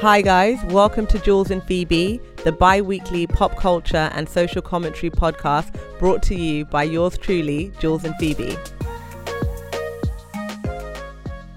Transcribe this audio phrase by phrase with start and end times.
[0.00, 0.58] Hi, guys.
[0.64, 6.22] Welcome to Jules and Phoebe, the bi weekly pop culture and social commentary podcast brought
[6.22, 8.56] to you by yours truly, Jules and Phoebe.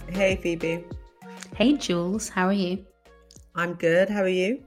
[0.09, 0.83] Hey, Phoebe.
[1.55, 2.27] Hey, Jules.
[2.27, 2.85] How are you?
[3.55, 4.09] I'm good.
[4.09, 4.61] How are you?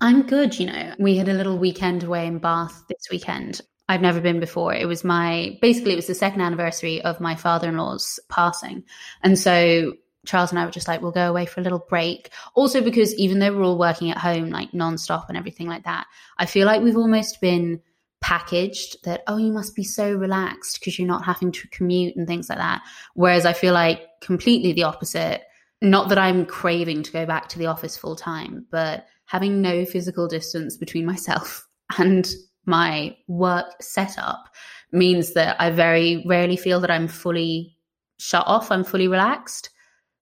[0.00, 0.56] I'm good.
[0.56, 3.62] You know, we had a little weekend away in Bath this weekend.
[3.88, 4.72] I've never been before.
[4.74, 8.84] It was my basically it was the second anniversary of my father-in-law's passing.
[9.24, 9.94] And so
[10.28, 12.30] Charles and I were just like, we'll go away for a little break.
[12.54, 16.06] Also, because even though we're all working at home like nonstop and everything like that,
[16.36, 17.80] I feel like we've almost been
[18.20, 22.26] packaged that, oh, you must be so relaxed because you're not having to commute and
[22.26, 22.82] things like that.
[23.14, 25.44] Whereas I feel like completely the opposite.
[25.80, 29.86] Not that I'm craving to go back to the office full time, but having no
[29.86, 31.66] physical distance between myself
[31.98, 32.28] and
[32.66, 34.50] my work setup
[34.92, 37.78] means that I very rarely feel that I'm fully
[38.18, 39.70] shut off, I'm fully relaxed.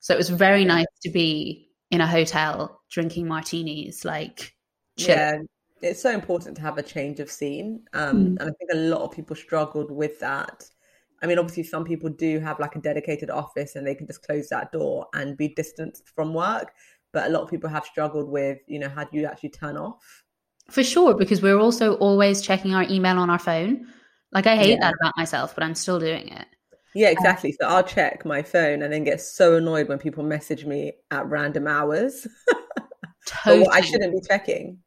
[0.06, 4.54] So it was very nice to be in a hotel drinking martinis, like
[4.96, 5.16] chill.
[5.16, 5.38] Yeah,
[5.82, 7.82] it's so important to have a change of scene.
[7.92, 8.26] Um, Mm.
[8.38, 10.62] And I think a lot of people struggled with that.
[11.24, 14.22] I mean, obviously, some people do have like a dedicated office and they can just
[14.22, 16.70] close that door and be distanced from work.
[17.12, 19.76] But a lot of people have struggled with, you know, how do you actually turn
[19.76, 20.22] off?
[20.70, 23.88] For sure, because we're also always checking our email on our phone.
[24.30, 24.82] Like I hate Yeah.
[24.82, 26.46] that about myself, but I'm still doing it.
[26.96, 27.52] Yeah, exactly.
[27.52, 31.26] So I'll check my phone and then get so annoyed when people message me at
[31.26, 32.26] random hours.
[33.26, 33.68] Totally.
[33.70, 34.78] I shouldn't be checking.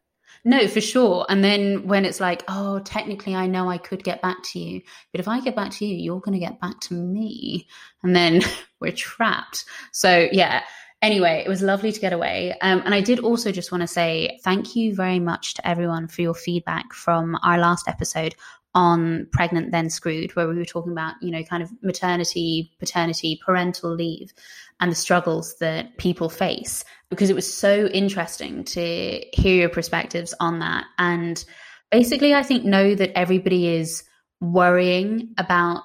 [0.44, 1.28] No, for sure.
[1.30, 4.82] And then when it's like, oh, technically, I know I could get back to you,
[5.12, 7.68] but if I get back to you, you're going to get back to me.
[8.02, 8.42] And then
[8.80, 9.66] we're trapped.
[9.92, 10.64] So, yeah.
[11.04, 12.56] Anyway, it was lovely to get away.
[12.62, 16.08] Um, and I did also just want to say thank you very much to everyone
[16.08, 18.34] for your feedback from our last episode
[18.76, 23.40] on Pregnant Then Screwed, where we were talking about, you know, kind of maternity, paternity,
[23.46, 24.32] parental leave
[24.80, 30.34] and the struggles that people face because it was so interesting to hear your perspectives
[30.40, 30.86] on that.
[30.98, 31.44] And
[31.92, 34.04] basically, I think know that everybody is
[34.40, 35.84] worrying about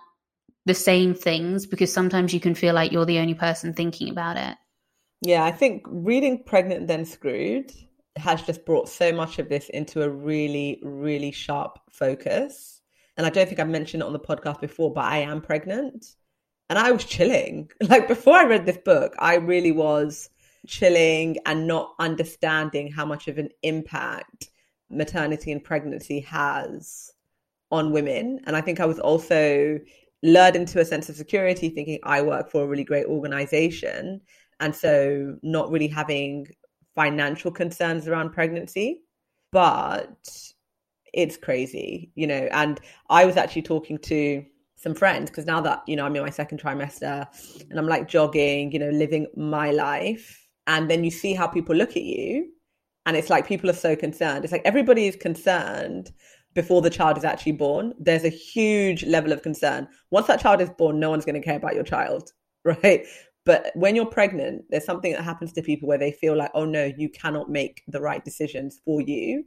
[0.67, 4.37] the same things because sometimes you can feel like you're the only person thinking about
[4.37, 4.57] it.
[5.23, 7.73] Yeah, I think reading Pregnant Then Screwed
[8.17, 12.74] has just brought so much of this into a really, really sharp focus.
[13.17, 16.05] And I don't think I've mentioned it on the podcast before, but I am pregnant.
[16.69, 17.71] And I was chilling.
[17.89, 20.31] Like before I read this book, I really was
[20.67, 24.49] chilling and not understanding how much of an impact
[24.91, 27.13] maternity and pregnancy has
[27.71, 28.41] on women.
[28.47, 29.79] And I think I was also
[30.23, 34.21] lured into a sense of security, thinking I work for a really great organization.
[34.61, 36.47] And so not really having
[36.95, 39.03] financial concerns around pregnancy.
[39.53, 40.54] But
[41.15, 42.49] it's crazy, you know.
[42.53, 44.45] And I was actually talking to
[44.77, 47.27] some friends because now that, you know, I'm in my second trimester
[47.71, 50.47] and I'm like jogging, you know, living my life.
[50.67, 52.51] And then you see how people look at you.
[53.07, 54.45] And it's like people are so concerned.
[54.45, 56.13] It's like everybody is concerned
[56.55, 57.93] before the child is actually born.
[57.99, 59.89] There's a huge level of concern.
[60.11, 62.33] Once that child is born, no one's going to care about your child,
[62.65, 63.05] right?
[63.45, 66.65] But when you're pregnant, there's something that happens to people where they feel like, oh
[66.65, 69.45] no, you cannot make the right decisions for you.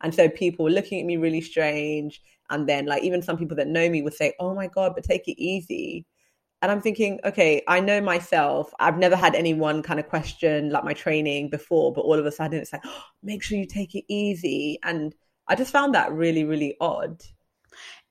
[0.00, 2.20] And so people were looking at me really strange.
[2.50, 5.04] And then, like, even some people that know me would say, oh my God, but
[5.04, 6.06] take it easy.
[6.60, 8.72] And I'm thinking, okay, I know myself.
[8.80, 12.32] I've never had anyone kind of question like my training before, but all of a
[12.32, 14.78] sudden it's like, oh, make sure you take it easy.
[14.82, 15.14] And
[15.46, 17.22] I just found that really, really odd.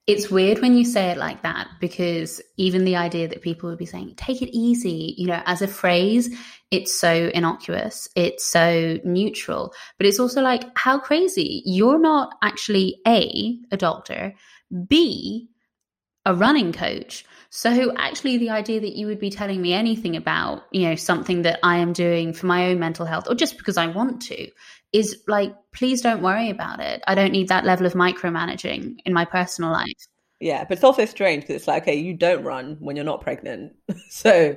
[0.08, 3.78] It's weird when you say it like that because even the idea that people would
[3.78, 6.34] be saying, take it easy, you know, as a phrase,
[6.72, 9.74] it's so innocuous, it's so neutral.
[9.98, 11.62] But it's also like, how crazy.
[11.66, 14.34] You're not actually A, a doctor,
[14.88, 15.50] B,
[16.26, 17.26] a running coach.
[17.50, 21.42] So actually the idea that you would be telling me anything about, you know, something
[21.44, 24.50] that I am doing for my own mental health or just because I want to
[24.98, 27.02] is like, please don't worry about it.
[27.08, 30.08] I don't need that level of micromanaging in my personal life.
[30.40, 33.22] Yeah, but it's also strange because it's like, okay, you don't run when you're not
[33.22, 33.74] pregnant.
[34.10, 34.56] so,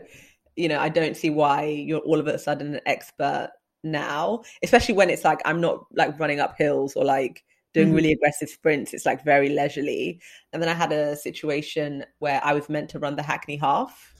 [0.57, 3.51] you know, I don't see why you're all of a sudden an expert
[3.83, 7.43] now, especially when it's like I'm not like running up hills or like
[7.73, 7.95] doing Mhm.
[7.97, 8.93] really aggressive sprints.
[8.93, 10.21] It's like very leisurely.
[10.53, 14.15] And then I had a situation where I was meant to run the Hackney Half.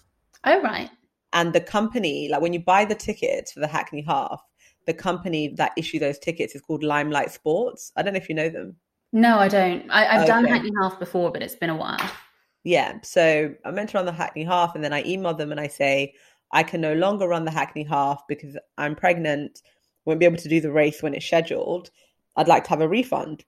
[0.45, 0.89] Oh, right.
[1.33, 4.41] And the company, like when you buy the tickets for the Hackney Half,
[4.91, 7.93] the company that issue those tickets is called Limelight Sports.
[7.97, 8.75] I don't know if you know them.
[9.13, 9.89] No, I don't.
[9.89, 12.11] I, I've done Hackney Half before, but it's been a while.
[12.65, 12.99] Yeah.
[13.05, 15.69] So I meant to run the Hackney Half, and then I email them and I
[15.69, 16.15] say,
[16.53, 19.63] I can no longer run the Hackney Half because I'm pregnant,
[20.07, 21.91] won't be able to do the race when it's scheduled.
[22.35, 23.45] I'd like to have a refund.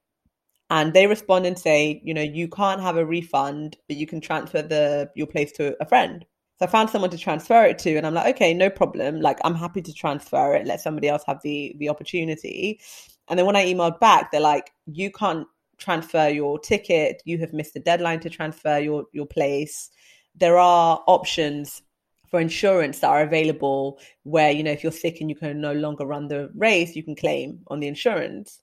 [0.71, 4.21] And they respond and say, you know, you can't have a refund, but you can
[4.21, 6.25] transfer the your place to a friend.
[6.62, 9.20] So I found someone to transfer it to, and I'm like, okay, no problem.
[9.20, 10.64] Like, I'm happy to transfer it.
[10.64, 12.79] Let somebody else have the the opportunity.
[13.26, 15.49] And then when I emailed back, they're like, you can't
[15.79, 17.20] transfer your ticket.
[17.25, 19.91] You have missed the deadline to transfer your your place.
[20.37, 21.82] There are options
[22.31, 25.73] for insurance that are available where you know if you're sick and you can no
[25.73, 28.61] longer run the race, you can claim on the insurance.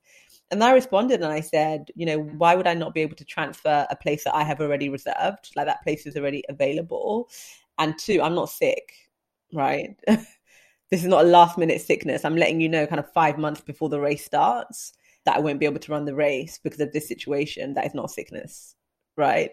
[0.52, 3.26] And I responded and I said, you know, why would I not be able to
[3.26, 5.52] transfer a place that I have already reserved?
[5.58, 7.30] Like that place is already available.
[7.80, 8.94] And two, I'm not sick,
[9.54, 9.96] right?
[10.08, 12.26] this is not a last minute sickness.
[12.26, 14.94] I'm letting you know kind of five months before the race starts
[15.26, 17.74] that I won't be able to run the race because of this situation.
[17.74, 18.76] That is not sickness,
[19.16, 19.52] right?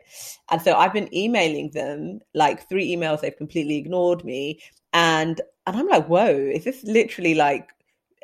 [0.50, 3.20] And so I've been emailing them like three emails.
[3.20, 4.60] They've completely ignored me.
[4.92, 7.68] And and I'm like, whoa, is this literally like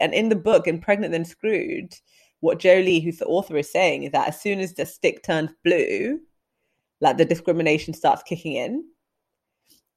[0.01, 1.95] and in the book in Pregnant Then Screwed,
[2.41, 5.51] what Joeli, who's the author, is saying is that as soon as the stick turns
[5.65, 6.21] blue,
[7.01, 8.85] like the discrimination starts kicking in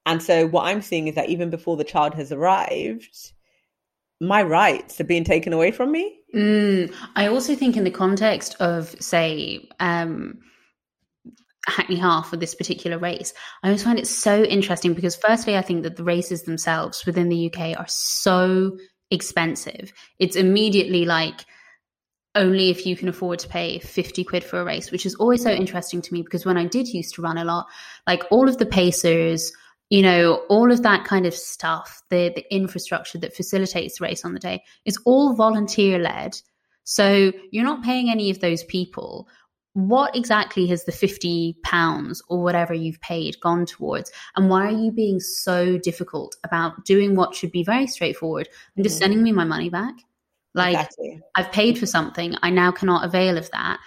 [0.06, 3.32] and so what I'm seeing is that even before the child has arrived,
[4.20, 6.20] my rights are being taken away from me.
[6.34, 10.38] Mm, I also think in the context of, say, um,
[11.66, 15.62] Hackney Half for this particular race, I always find it so interesting because, firstly, I
[15.62, 18.78] think that the races themselves within the UK are so
[19.10, 19.92] expensive.
[20.20, 21.44] It's immediately like
[22.36, 25.42] only if you can afford to pay 50 quid for a race, which is always
[25.42, 27.66] so interesting to me because when I did used to run a lot,
[28.06, 29.52] like all of the pacers,
[29.90, 34.24] you know, all of that kind of stuff, the the infrastructure that facilitates the race
[34.24, 36.36] on the day is all volunteer led.
[36.84, 39.28] So you're not paying any of those people.
[39.74, 44.10] What exactly has the 50 pounds or whatever you've paid gone towards?
[44.34, 48.84] And why are you being so difficult about doing what should be very straightforward and
[48.84, 49.00] just mm.
[49.00, 49.94] sending me my money back?
[50.54, 51.20] Like exactly.
[51.34, 53.78] I've paid for something, I now cannot avail of that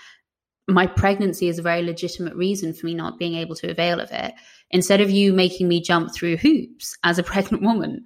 [0.70, 4.12] my pregnancy is a very legitimate reason for me not being able to avail of
[4.12, 4.34] it.
[4.72, 8.06] Instead of you making me jump through hoops as a pregnant woman,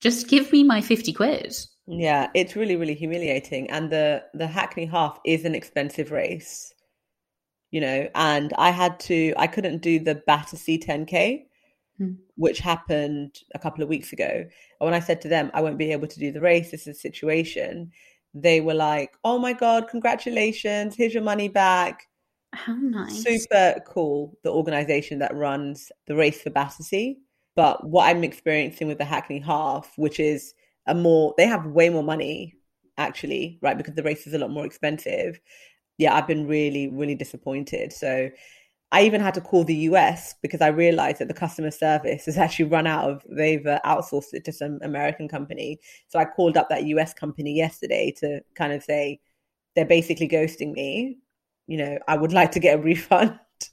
[0.00, 1.54] just give me my 50 quid.
[1.86, 3.70] Yeah, it's really, really humiliating.
[3.70, 6.72] And the, the Hackney half is an expensive race,
[7.70, 11.44] you know, and I had to, I couldn't do the Battersea 10K,
[11.98, 12.12] hmm.
[12.36, 14.30] which happened a couple of weeks ago.
[14.30, 14.50] And
[14.80, 16.96] when I said to them, I won't be able to do the race, this is
[16.96, 17.92] a situation,
[18.34, 20.96] they were like, "Oh my god, congratulations!
[20.96, 22.08] Here's your money back."
[22.56, 23.22] How nice!
[23.22, 24.36] Super cool.
[24.42, 27.18] The organization that runs the race for Battersea.
[27.56, 30.54] But what I'm experiencing with the Hackney Half, which is
[30.86, 32.54] a more, they have way more money
[32.96, 33.76] actually, right?
[33.76, 35.40] Because the race is a lot more expensive.
[35.98, 37.92] Yeah, I've been really, really disappointed.
[37.92, 38.30] So
[38.92, 42.36] I even had to call the US because I realized that the customer service has
[42.38, 45.80] actually run out of, they've uh, outsourced it to some American company.
[46.08, 49.20] So I called up that US company yesterday to kind of say,
[49.74, 51.18] they're basically ghosting me.
[51.66, 53.38] You know, I would like to get a refund.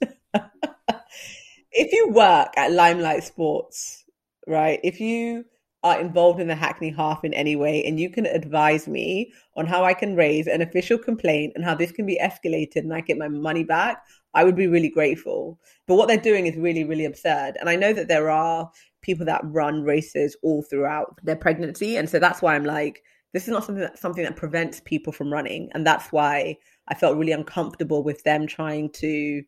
[1.72, 4.04] if you work at Limelight Sports,
[4.46, 5.44] right, if you
[5.82, 9.66] are involved in the Hackney half in any way and you can advise me on
[9.66, 13.00] how I can raise an official complaint and how this can be escalated and I
[13.00, 14.04] get my money back,
[14.34, 15.58] I would be really grateful.
[15.88, 17.56] But what they're doing is really, really absurd.
[17.58, 18.70] And I know that there are
[19.02, 21.96] people that run races all throughout their pregnancy.
[21.96, 23.02] And so that's why I'm like,
[23.32, 25.70] this is not something that something that prevents people from running.
[25.72, 29.42] And that's why I felt really uncomfortable with them trying to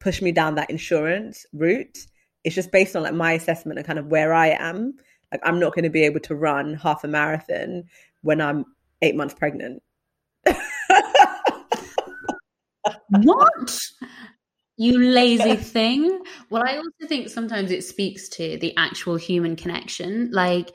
[0.00, 1.98] push me down that insurance route.
[2.44, 4.94] It's just based on like my assessment and kind of where I am.
[5.32, 7.84] Like I'm not going to be able to run half a marathon
[8.22, 8.64] when I'm
[9.02, 9.82] eight months pregnant.
[13.08, 13.80] what?
[14.76, 16.22] You lazy thing.
[16.50, 20.30] Well, I also think sometimes it speaks to the actual human connection.
[20.32, 20.70] Like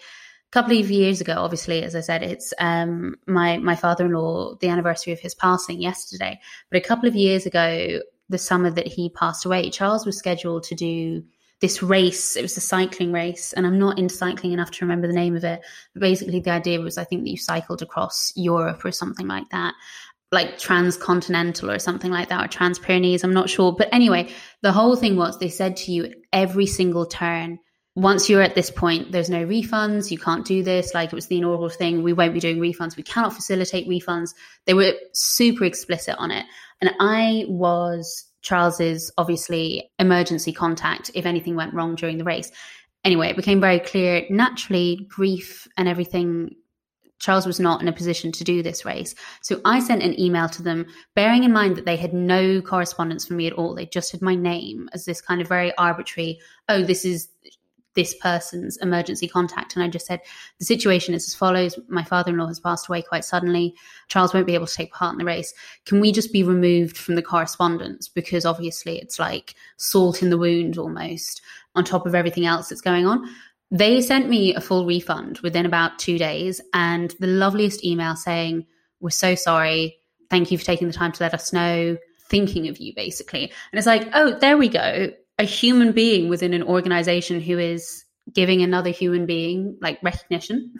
[0.51, 4.55] couple of years ago, obviously, as I said, it's um, my my father in law,
[4.55, 6.39] the anniversary of his passing yesterday.
[6.69, 10.63] But a couple of years ago, the summer that he passed away, Charles was scheduled
[10.63, 11.23] to do
[11.61, 12.35] this race.
[12.35, 15.35] It was a cycling race, and I'm not into cycling enough to remember the name
[15.35, 15.61] of it.
[15.93, 19.49] But basically, the idea was I think that you cycled across Europe or something like
[19.51, 19.73] that
[20.31, 23.23] like transcontinental or something like that, or trans Pyrenees.
[23.23, 23.73] I'm not sure.
[23.73, 24.29] But anyway,
[24.61, 27.59] the whole thing was they said to you every single turn,
[27.95, 30.11] once you're at this point, there's no refunds.
[30.11, 30.93] You can't do this.
[30.93, 32.03] Like it was the inaugural thing.
[32.03, 32.95] We won't be doing refunds.
[32.95, 34.29] We cannot facilitate refunds.
[34.65, 36.45] They were super explicit on it.
[36.79, 42.51] And I was Charles's obviously emergency contact if anything went wrong during the race.
[43.03, 46.55] Anyway, it became very clear naturally, grief and everything
[47.19, 49.13] Charles was not in a position to do this race.
[49.41, 53.27] So I sent an email to them, bearing in mind that they had no correspondence
[53.27, 53.75] from me at all.
[53.75, 57.29] They just had my name as this kind of very arbitrary, oh, this is
[57.95, 59.75] this person's emergency contact.
[59.75, 60.21] And I just said,
[60.59, 61.77] the situation is as follows.
[61.87, 63.75] My father in law has passed away quite suddenly.
[64.07, 65.53] Charles won't be able to take part in the race.
[65.85, 68.07] Can we just be removed from the correspondence?
[68.07, 71.41] Because obviously it's like salt in the wound almost.
[71.75, 73.27] on top of everything else that's going on.
[73.71, 78.65] They sent me a full refund within about two days and the loveliest email saying,
[78.99, 79.97] We're so sorry.
[80.29, 81.97] Thank you for taking the time to let us know.
[82.29, 83.43] Thinking of you, basically.
[83.43, 85.11] And it's like, oh, there we go.
[85.41, 90.71] A human being within an organization who is giving another human being like recognition.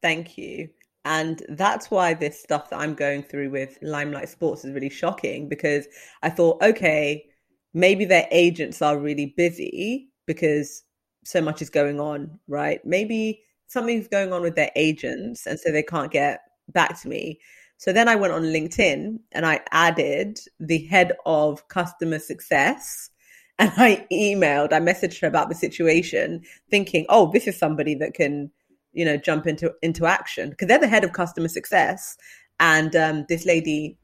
[0.00, 0.70] Thank you.
[1.04, 5.50] And that's why this stuff that I'm going through with Limelight Sports is really shocking
[5.50, 5.86] because
[6.22, 7.26] I thought, okay,
[7.74, 10.82] maybe their agents are really busy because
[11.26, 12.80] so much is going on, right?
[12.86, 17.38] Maybe something's going on with their agents and so they can't get back to me.
[17.76, 23.10] So then I went on LinkedIn and I added the head of customer success
[23.58, 28.12] and I emailed, I messaged her about the situation, thinking, oh, this is somebody that
[28.12, 28.50] can,
[28.92, 32.16] you know, jump into into action because they're the head of customer success.
[32.60, 33.96] And um, this lady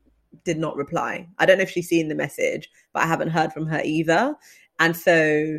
[0.45, 1.29] did not reply.
[1.39, 4.35] I don't know if she's seen the message, but I haven't heard from her either.
[4.81, 5.59] And so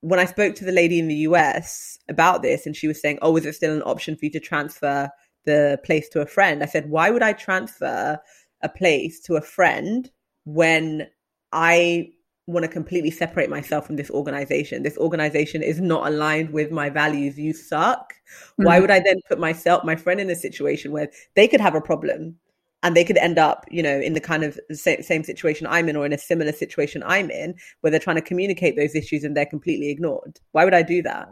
[0.00, 3.18] when I spoke to the lady in the US about this, and she was saying,
[3.22, 5.10] "Oh, is it still an option for you to transfer
[5.46, 8.20] the place to a friend?" I said, "Why would I transfer
[8.62, 10.08] a place to a friend
[10.44, 11.08] when
[11.52, 12.12] I
[12.46, 14.82] want to completely separate myself from this organization.
[14.82, 17.38] This organization is not aligned with my values.
[17.38, 18.14] You suck.
[18.14, 18.64] Mm-hmm.
[18.64, 21.74] Why would I then put myself, my friend, in a situation where they could have
[21.74, 22.36] a problem
[22.82, 25.88] and they could end up, you know, in the kind of same, same situation I'm
[25.88, 29.22] in or in a similar situation I'm in where they're trying to communicate those issues
[29.22, 30.40] and they're completely ignored.
[30.50, 31.28] Why would I do that?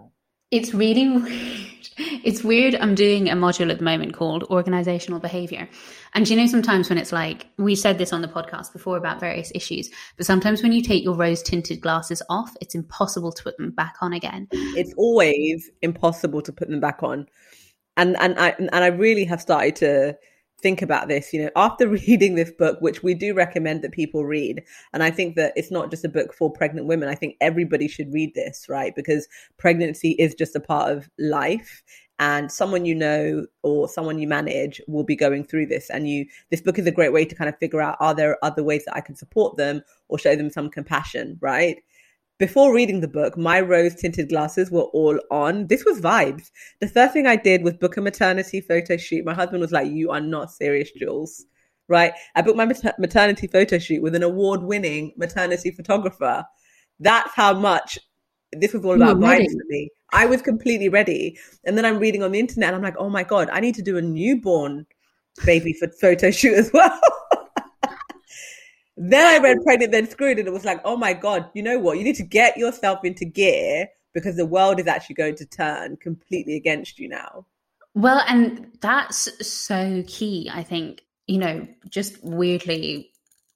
[0.51, 1.67] It's really weird.
[2.23, 2.75] It's weird.
[2.77, 5.69] I'm doing a module at the moment called organizational behavior.
[6.15, 9.21] And you know, sometimes when it's like, we said this on the podcast before about
[9.21, 13.43] various issues, but sometimes when you take your rose tinted glasses off, it's impossible to
[13.43, 14.49] put them back on again.
[14.51, 17.27] It's always impossible to put them back on.
[17.97, 20.17] And, and I, and I really have started to
[20.61, 24.25] think about this, you know, after reading this book, which we do recommend that people
[24.25, 24.63] read,
[24.93, 27.09] and I think that it's not just a book for pregnant women.
[27.09, 28.95] I think everybody should read this, right?
[28.95, 31.83] Because pregnancy is just a part of life.
[32.19, 35.89] And someone you know or someone you manage will be going through this.
[35.89, 38.37] And you, this book is a great way to kind of figure out are there
[38.45, 41.79] other ways that I can support them or show them some compassion, right?
[42.41, 45.67] Before reading the book, my rose tinted glasses were all on.
[45.67, 46.51] This was vibes.
[46.81, 49.27] The first thing I did was book a maternity photo shoot.
[49.27, 51.45] My husband was like, You are not serious, Jules.
[51.87, 52.15] Right?
[52.35, 56.47] I booked my mater- maternity photo shoot with an award winning maternity photographer.
[56.99, 57.99] That's how much
[58.53, 59.91] this was all about vibes for me.
[60.15, 61.39] I was completely ready.
[61.67, 63.75] And then I'm reading on the internet and I'm like, Oh my God, I need
[63.75, 64.87] to do a newborn
[65.45, 66.99] baby photo shoot as well.
[69.03, 71.79] Then I read Pregnant Then Screwed and it was like, oh my God, you know
[71.79, 71.97] what?
[71.97, 75.97] You need to get yourself into gear because the world is actually going to turn
[75.97, 77.47] completely against you now.
[77.95, 81.01] Well, and that's so key, I think.
[81.27, 83.11] You know, just weirdly,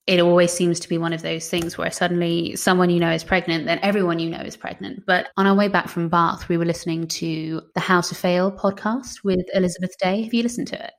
[0.07, 3.23] it always seems to be one of those things where suddenly someone you know is
[3.23, 5.05] pregnant, then everyone you know is pregnant.
[5.07, 8.51] But on our way back from Bath, we were listening to the How to Fail
[8.51, 10.23] podcast with Elizabeth Day.
[10.23, 10.93] Have you listened to it?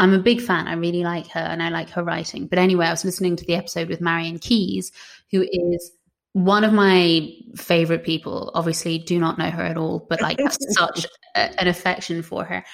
[0.00, 0.66] I'm a big fan.
[0.66, 2.46] I really like her and I like her writing.
[2.46, 4.92] But anyway, I was listening to the episode with Marian Keyes,
[5.30, 5.92] who is
[6.32, 8.50] one of my favorite people.
[8.54, 12.44] Obviously, do not know her at all, but like have such a, an affection for
[12.44, 12.64] her.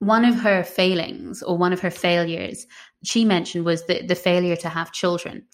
[0.00, 2.66] One of her failings or one of her failures
[3.02, 5.46] she mentioned was the, the failure to have children.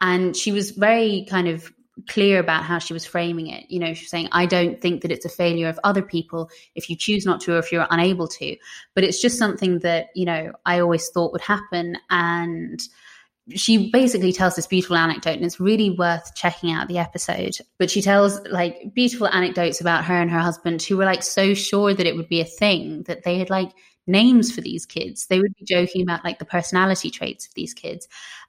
[0.00, 1.70] And she was very kind of
[2.08, 3.70] clear about how she was framing it.
[3.70, 6.88] You know, she's saying, I don't think that it's a failure of other people if
[6.88, 8.56] you choose not to or if you're unable to,
[8.94, 11.96] but it's just something that, you know, I always thought would happen.
[12.10, 12.80] And
[13.54, 17.56] she basically tells this beautiful anecdote and it's really worth checking out the episode.
[17.78, 21.54] But she tells like beautiful anecdotes about her and her husband who were like so
[21.54, 23.72] sure that it would be a thing that they had like
[24.06, 25.26] names for these kids.
[25.26, 28.08] They would be joking about like the personality traits of these kids.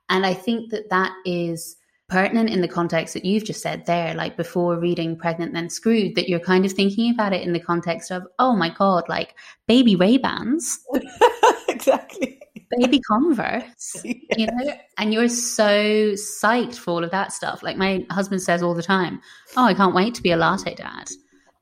[0.10, 1.78] And I think that that is
[2.12, 6.16] pertinent in the context that you've just said there, like before reading Pregnant Then Screwed,
[6.16, 9.36] that you're kind of thinking about it in the context of, oh my God, like
[9.66, 10.80] baby Ray-Bans.
[11.70, 12.38] exactly.
[12.78, 14.14] Baby Converse, yeah.
[14.38, 17.64] you know, and you're so psyched for all of that stuff.
[17.64, 19.20] Like my husband says all the time,
[19.58, 21.10] "Oh, I can't wait to be a latte dad."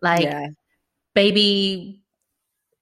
[0.03, 0.49] Like yeah.
[1.15, 2.03] baby,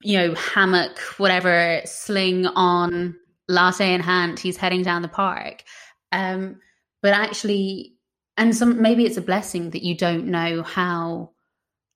[0.01, 3.15] you know, hammock, whatever, sling on,
[3.47, 4.39] latte in hand.
[4.39, 5.63] He's heading down the park.
[6.11, 6.59] Um,
[7.07, 7.93] but actually
[8.35, 11.31] and some maybe it's a blessing that you don't know how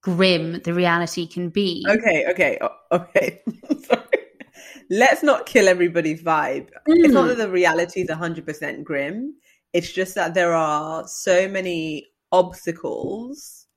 [0.02, 1.86] grim the reality can be.
[1.86, 2.58] Okay okay
[2.94, 3.42] okay.
[3.84, 4.06] Sorry.
[4.90, 6.70] Let's not kill everybody's vibe.
[6.88, 7.04] Mm.
[7.04, 9.36] it's not that the reality is 100% grim.
[9.74, 13.68] It's just that there are so many obstacles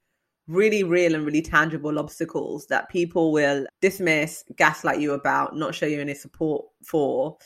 [0.47, 5.87] really real and really tangible obstacles that people will dismiss gaslight you about not show
[5.87, 7.37] you any support for.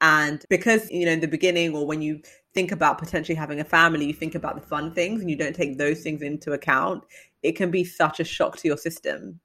[0.00, 2.22] And because you know in the beginning or when you
[2.54, 5.56] think about potentially having a family, you think about the fun things and you don't
[5.56, 7.04] take those things into account,
[7.42, 9.40] it can be such a shock to your system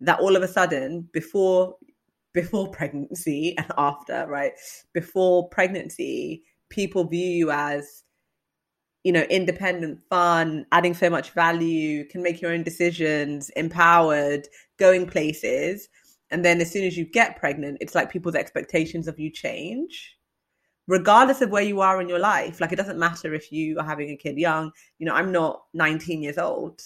[0.00, 1.76] that all of a sudden before
[2.34, 4.52] before pregnancy and after, right?
[4.92, 8.04] Before pregnancy, people view you as
[9.04, 14.46] you know, independent, fun, adding so much value, can make your own decisions, empowered,
[14.78, 15.88] going places.
[16.30, 20.16] And then as soon as you get pregnant, it's like people's expectations of you change
[20.86, 22.60] regardless of where you are in your life.
[22.60, 24.72] Like it doesn't matter if you are having a kid young.
[24.98, 26.80] You know, I'm not 19 years old,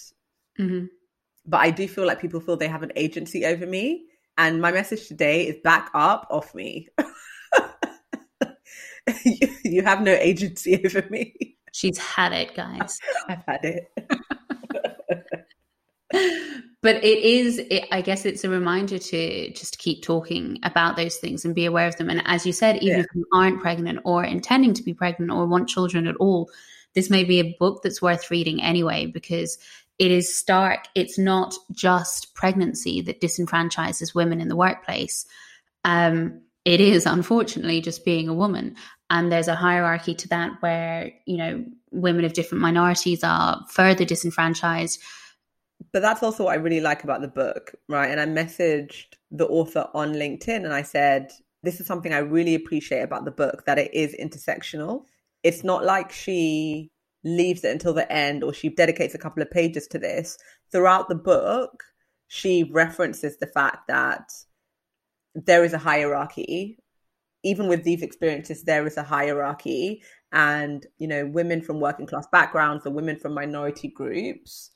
[0.59, 0.85] mm-hmm.
[1.45, 4.05] but I do feel like people feel they have an agency over me.
[4.37, 6.89] And my message today is back up off me.
[9.25, 11.57] you, you have no agency over me.
[11.73, 12.99] She's had it, guys.
[13.27, 13.91] I've had it.
[16.87, 21.17] But it is it, i guess it's a reminder to just keep talking about those
[21.17, 22.09] things and be aware of them.
[22.09, 23.03] And as you said even yeah.
[23.03, 26.49] if you aren't pregnant or intending to be pregnant or want children at all
[26.93, 29.57] this may be a book that's worth reading anyway because
[29.99, 30.85] it is stark.
[30.95, 35.25] It's not just pregnancy that disenfranchises women in the workplace.
[35.83, 38.75] Um, it is unfortunately just being a woman.
[39.09, 44.05] And there's a hierarchy to that where you know women of different minorities are further
[44.05, 44.99] disenfranchised
[45.91, 48.09] but that's also what I really like about the book, right?
[48.09, 51.31] And I messaged the author on LinkedIn and I said,
[51.63, 55.05] this is something I really appreciate about the book that it is intersectional.
[55.43, 56.91] It's not like she
[57.23, 60.37] leaves it until the end or she dedicates a couple of pages to this.
[60.71, 61.83] Throughout the book,
[62.27, 64.31] she references the fact that
[65.35, 66.79] there is a hierarchy.
[67.43, 70.01] Even with these experiences, there is a hierarchy.
[70.31, 74.71] And, you know, women from working class backgrounds or women from minority groups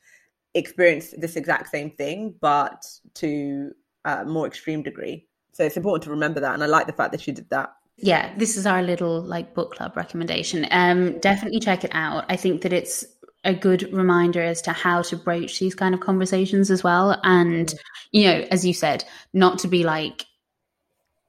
[0.53, 3.72] experience this exact same thing, but to
[4.05, 5.27] a more extreme degree.
[5.53, 6.53] So it's important to remember that.
[6.53, 7.74] And I like the fact that she did that.
[7.98, 10.65] Yeah, this is our little like book club recommendation.
[10.72, 12.25] Um, definitely check it out.
[12.29, 13.05] I think that it's
[13.43, 17.20] a good reminder as to how to broach these kind of conversations as well.
[17.24, 17.79] And, mm.
[18.11, 20.25] you know, as you said, not to be like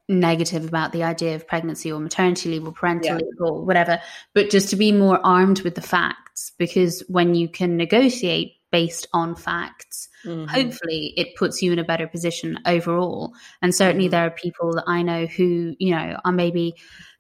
[0.09, 3.17] negative about the idea of pregnancy or maternity leave or parental yeah.
[3.17, 4.01] leave or whatever,
[4.35, 9.07] but just to be more armed with the facts because when you can negotiate based
[9.13, 10.09] on facts.
[10.25, 10.47] Mm-hmm.
[10.47, 13.35] Hopefully, it puts you in a better position overall.
[13.61, 14.11] And certainly, mm-hmm.
[14.13, 16.75] there are people that I know who, you know, are maybe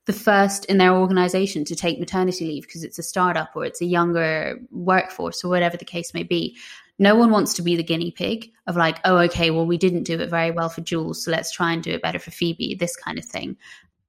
[0.06, 3.80] the first in their organization to take maternity leave because it's a startup or it's
[3.80, 6.56] a younger workforce or whatever the case may be.
[6.98, 10.02] No one wants to be the guinea pig of like, oh, okay, well, we didn't
[10.02, 12.74] do it very well for Jules, so let's try and do it better for Phoebe,
[12.74, 13.56] this kind of thing.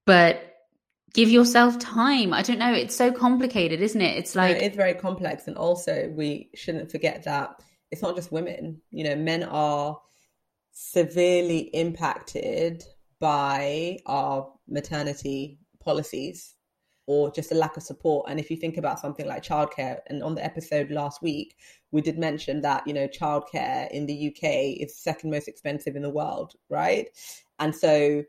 [0.05, 0.52] But
[1.13, 2.33] give yourself time.
[2.33, 2.73] I don't know.
[2.73, 4.17] It's so complicated, isn't it?
[4.17, 8.31] It's like no, it's very complex, and also we shouldn't forget that it's not just
[8.31, 8.81] women.
[8.91, 9.99] You know, men are
[10.71, 12.83] severely impacted
[13.19, 16.55] by our maternity policies
[17.05, 18.25] or just a lack of support.
[18.29, 21.55] And if you think about something like childcare, and on the episode last week,
[21.91, 26.01] we did mention that, you know, childcare in the UK is second most expensive in
[26.01, 27.07] the world, right?
[27.59, 28.23] And so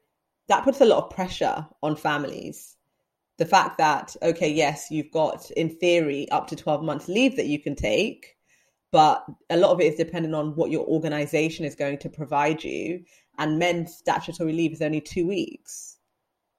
[0.49, 2.77] that puts a lot of pressure on families.
[3.39, 7.47] The fact that okay yes you've got in theory up to 12 months leave that
[7.47, 8.37] you can take
[8.93, 12.63] but a lot of it is dependent on what your organization is going to provide
[12.63, 13.03] you.
[13.39, 15.95] And men's statutory leave is only two weeks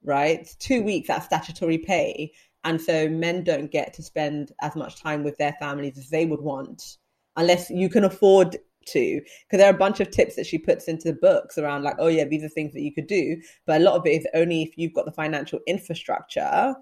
[0.05, 0.55] right?
[0.59, 2.31] Two weeks at statutory pay.
[2.63, 6.25] And so men don't get to spend as much time with their families as they
[6.25, 6.97] would want
[7.37, 10.87] unless you can afford to because there are a bunch of tips that she puts
[10.87, 13.37] into the books around like oh yeah these are things that you could do.
[13.65, 16.75] But a lot of it is only if you've got the financial infrastructure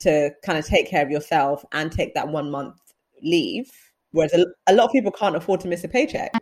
[0.00, 2.76] to kind of take care of yourself and take that one month
[3.22, 3.70] leave
[4.12, 6.32] whereas a, a lot of people can't afford to miss a paycheck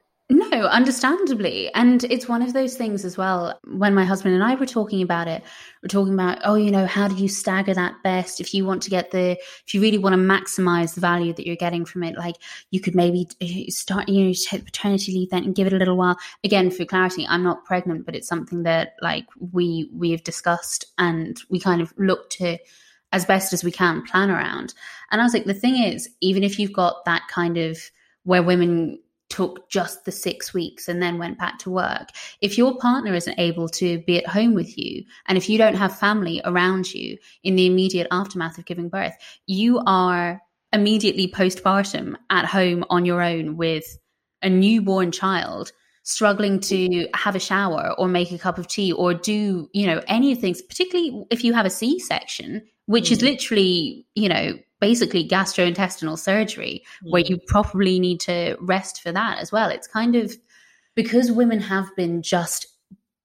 [0.50, 1.72] no, understandably.
[1.74, 3.59] And it's one of those things as well.
[3.64, 5.42] When my husband and I were talking about it,
[5.82, 8.40] we're talking about, oh, you know, how do you stagger that best?
[8.40, 9.32] If you want to get the,
[9.66, 12.37] if you really want to maximize the value that you're getting from it, like
[12.70, 15.78] you could maybe uh, start, you know, take paternity leave then and give it a
[15.78, 16.16] little while.
[16.44, 20.87] Again, for clarity, I'm not pregnant, but it's something that like we, we have discussed
[20.98, 22.59] and we kind of look to,
[23.12, 24.74] as best as we can plan around.
[25.11, 27.78] And I was like, the thing is, even if you've got that kind of
[28.24, 32.10] where women took just the six weeks and then went back to work.
[32.40, 35.74] If your partner isn't able to be at home with you, and if you don't
[35.74, 39.14] have family around you in the immediate aftermath of giving birth,
[39.46, 40.40] you are
[40.72, 43.98] immediately postpartum at home on your own with
[44.42, 49.12] a newborn child struggling to have a shower or make a cup of tea or
[49.12, 53.12] do you know any of things particularly if you have a c-section which mm.
[53.12, 57.10] is literally you know basically gastrointestinal surgery mm.
[57.10, 59.68] where you probably need to rest for that as well.
[59.68, 60.34] It's kind of
[60.94, 62.66] because women have been just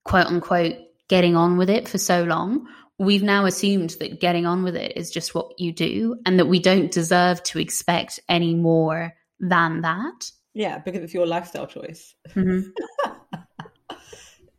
[0.03, 0.75] quote unquote
[1.09, 2.65] getting on with it for so long,
[2.97, 6.45] we've now assumed that getting on with it is just what you do and that
[6.45, 10.31] we don't deserve to expect any more than that.
[10.53, 12.13] Yeah, because it's your lifestyle choice.
[12.29, 12.69] Mm-hmm.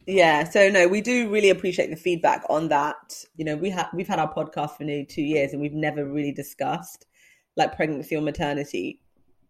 [0.06, 3.24] yeah, so no, we do really appreciate the feedback on that.
[3.36, 6.04] You know, we have we've had our podcast for nearly two years and we've never
[6.04, 7.06] really discussed
[7.56, 9.00] like pregnancy or maternity,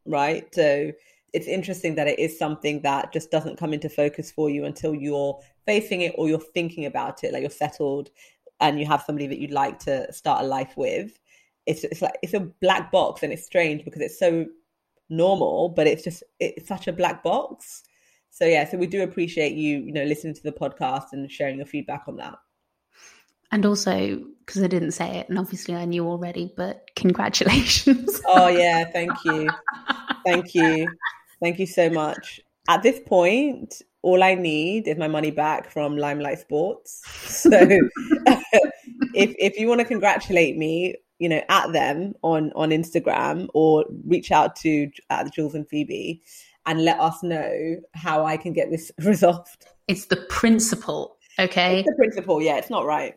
[0.06, 0.52] right?
[0.54, 0.92] So
[1.32, 4.94] it's interesting that it is something that just doesn't come into focus for you until
[4.94, 8.10] you're facing it or you're thinking about it, like you're settled
[8.60, 11.18] and you have somebody that you'd like to start a life with.
[11.66, 14.46] It's it's like it's a black box and it's strange because it's so
[15.08, 17.84] normal, but it's just it's such a black box.
[18.32, 21.58] So yeah, so we do appreciate you, you know, listening to the podcast and sharing
[21.58, 22.34] your feedback on that.
[23.52, 28.22] And also, because I didn't say it, and obviously I knew already, but congratulations.
[28.26, 29.50] oh yeah, thank you,
[30.24, 30.88] thank you.
[31.42, 32.40] Thank you so much.
[32.68, 37.02] At this point, all I need is my money back from Limelight Sports.
[37.06, 37.50] So
[39.14, 43.84] if if you want to congratulate me, you know, at them on on Instagram or
[44.06, 46.22] reach out to at Jules and Phoebe
[46.66, 49.66] and let us know how I can get this resolved.
[49.88, 51.80] It's the principle, okay?
[51.80, 53.14] It's the principle, yeah, it's not right.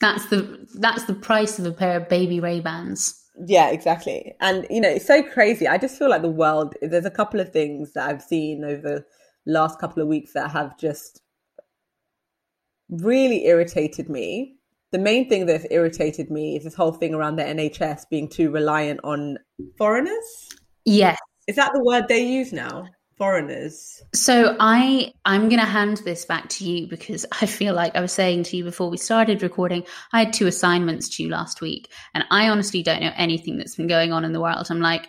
[0.00, 3.20] That's the that's the price of a pair of baby Ray Bans.
[3.46, 4.34] Yeah, exactly.
[4.40, 5.66] And you know, it's so crazy.
[5.66, 8.82] I just feel like the world there's a couple of things that I've seen over
[8.82, 9.04] the
[9.46, 11.22] last couple of weeks that have just
[12.90, 14.56] really irritated me.
[14.92, 18.50] The main thing that's irritated me is this whole thing around the NHS being too
[18.50, 19.38] reliant on
[19.76, 20.48] foreigners.
[20.84, 21.18] Yes.
[21.46, 22.88] Is that the word they use now?
[23.16, 24.02] foreigners.
[24.12, 28.00] So i i'm going to hand this back to you because i feel like i
[28.00, 31.60] was saying to you before we started recording i had two assignments to you last
[31.60, 34.66] week and i honestly don't know anything that's been going on in the world.
[34.70, 35.08] I'm like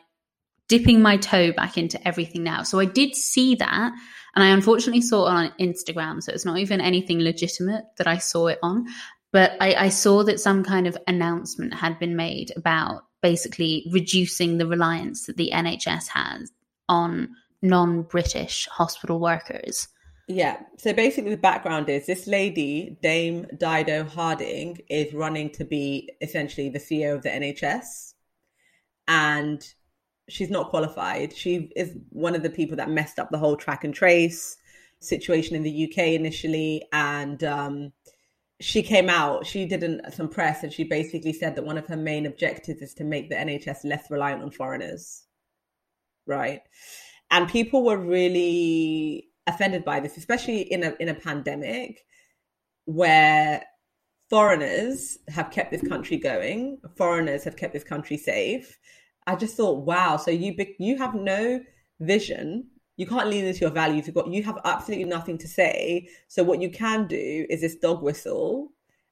[0.67, 2.63] dipping my toe back into everything now.
[2.63, 3.91] So i did see that
[4.35, 8.17] and i unfortunately saw it on instagram so it's not even anything legitimate that i
[8.17, 8.85] saw it on.
[9.31, 14.57] But I, I saw that some kind of announcement had been made about basically reducing
[14.57, 16.51] the reliance that the nhs has
[16.87, 17.29] on
[17.61, 19.87] non British hospital workers.
[20.27, 20.57] Yeah.
[20.77, 26.69] So basically, the background is this lady, Dame Dido Harding, is running to be essentially
[26.69, 28.13] the CEO of the NHS.
[29.07, 29.63] And
[30.27, 31.35] she's not qualified.
[31.35, 34.57] She is one of the people that messed up the whole track and trace
[34.99, 36.83] situation in the UK initially.
[36.91, 37.93] And um,
[38.61, 41.87] she came out, she did an, some press, and she basically said that one of
[41.87, 45.23] her main objectives is to make the NHS less reliant on foreigners.
[46.25, 46.61] Right
[47.31, 52.05] and people were really offended by this, especially in a in a pandemic
[52.85, 53.63] where
[54.29, 58.77] foreigners have kept this country going, foreigners have kept this country safe.
[59.27, 61.61] I just thought, wow, so you you have no
[61.99, 62.69] vision.
[62.97, 64.07] You can't lean into your values.
[64.07, 66.07] You've got you have absolutely nothing to say.
[66.27, 68.69] So what you can do is this dog whistle,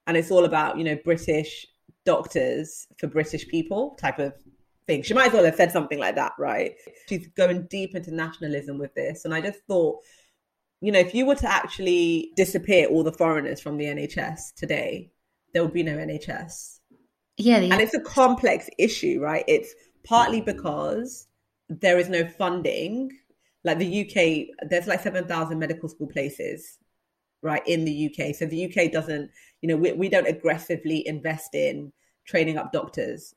[0.08, 1.68] and it's all about you know British
[2.06, 4.34] doctors for British people type of
[4.88, 5.04] thing.
[5.04, 6.76] She might as well have said something like that, right?
[7.08, 9.26] She's going deep into nationalism with this.
[9.26, 10.00] And I just thought,
[10.82, 15.12] you know, if you were to actually disappear all the foreigners from the NHS today,
[15.54, 16.80] there would be no NHS.
[17.38, 17.58] Yeah.
[17.58, 19.46] And it's a complex issue, right?
[19.48, 21.28] It's partly because
[21.70, 23.12] there is no funding.
[23.64, 26.78] Like the UK, there's like 7,000 medical school places,
[27.42, 28.36] right, in the UK.
[28.36, 31.92] So the UK doesn't, you know, we, we don't aggressively invest in
[32.26, 33.34] training up doctors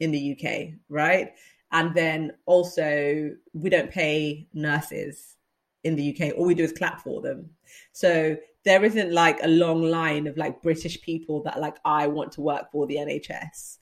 [0.00, 1.32] in the UK, right?
[1.70, 5.36] And then also, we don't pay nurses
[5.84, 6.34] in the UK.
[6.36, 7.48] All we do is clap for them.
[7.92, 12.32] So there isn't like a long line of like British people that like, I want
[12.32, 13.78] to work for the NHS.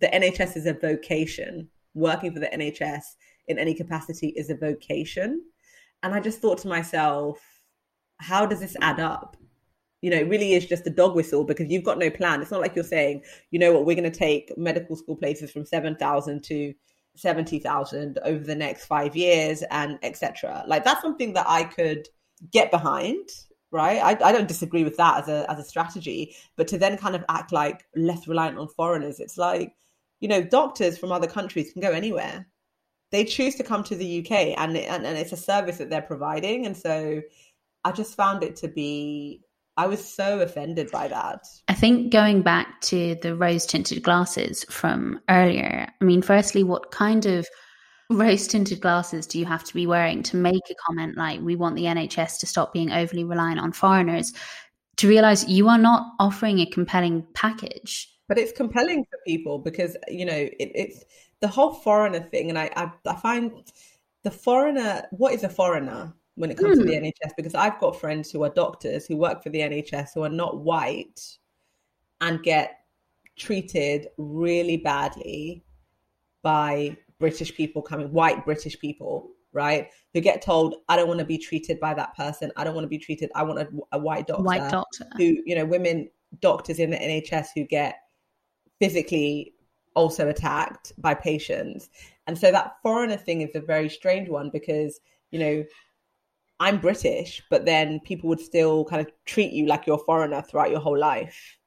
[0.00, 1.68] The NHS is a vocation.
[1.94, 3.02] Working for the NHS
[3.48, 5.42] in any capacity is a vocation.
[6.02, 7.38] And I just thought to myself,
[8.18, 9.36] how does this add up?
[10.02, 12.42] you know, it really is just a dog whistle because you've got no plan.
[12.42, 15.50] It's not like you're saying, you know what, we're going to take medical school places
[15.50, 16.74] from 7,000 to
[17.14, 20.64] 70,000 over the next five years and etc.
[20.66, 22.08] Like that's something that I could
[22.50, 23.28] get behind,
[23.70, 23.98] right?
[23.98, 27.14] I, I don't disagree with that as a, as a strategy, but to then kind
[27.14, 29.72] of act like less reliant on foreigners, it's like,
[30.18, 32.48] you know, doctors from other countries can go anywhere.
[33.12, 36.02] They choose to come to the UK and, and, and it's a service that they're
[36.02, 36.66] providing.
[36.66, 37.22] And so
[37.84, 39.44] I just found it to be
[39.76, 41.46] I was so offended by that.
[41.68, 46.90] I think going back to the rose tinted glasses from earlier, I mean, firstly, what
[46.90, 47.48] kind of
[48.10, 51.56] rose tinted glasses do you have to be wearing to make a comment like, we
[51.56, 54.32] want the NHS to stop being overly reliant on foreigners?
[54.98, 58.08] To realize you are not offering a compelling package.
[58.28, 61.02] But it's compelling for people because, you know, it, it's
[61.42, 62.48] the whole foreigner thing.
[62.48, 63.52] And I, I, I find
[64.22, 66.14] the foreigner, what is a foreigner?
[66.36, 66.82] when it comes mm.
[66.82, 67.04] to the hmm.
[67.04, 70.30] NHS because I've got friends who are doctors who work for the NHS who are
[70.30, 71.20] not white
[72.20, 72.78] and get
[73.36, 75.64] treated really badly
[76.42, 79.90] by British people coming, white British people, right?
[80.14, 82.50] Who get told, I don't want to be treated by that person.
[82.56, 83.30] I don't want to be treated.
[83.34, 84.42] I want a, a white doctor.
[84.42, 85.06] White doctor.
[85.18, 86.08] Who, you know, women
[86.40, 87.96] doctors in the NHS who get
[88.80, 89.54] physically
[89.94, 91.90] also attacked by patients.
[92.26, 95.00] And so that foreigner thing is a very strange one because,
[95.30, 95.64] you know,
[96.60, 100.42] I'm British, but then people would still kind of treat you like you're a foreigner
[100.42, 101.58] throughout your whole life.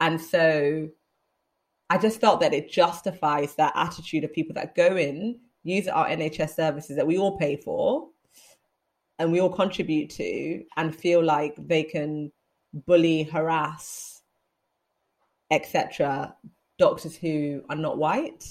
[0.00, 0.88] And so
[1.88, 6.06] I just felt that it justifies that attitude of people that go in, use our
[6.06, 8.08] NHS services that we all pay for
[9.18, 12.30] and we all contribute to, and feel like they can
[12.86, 14.22] bully, harass,
[15.50, 16.36] etc.,
[16.78, 18.44] doctors who are not white.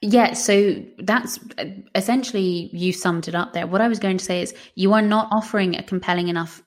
[0.00, 1.38] Yeah, so that's
[1.94, 3.66] essentially you summed it up there.
[3.66, 6.62] What I was going to say is you are not offering a compelling enough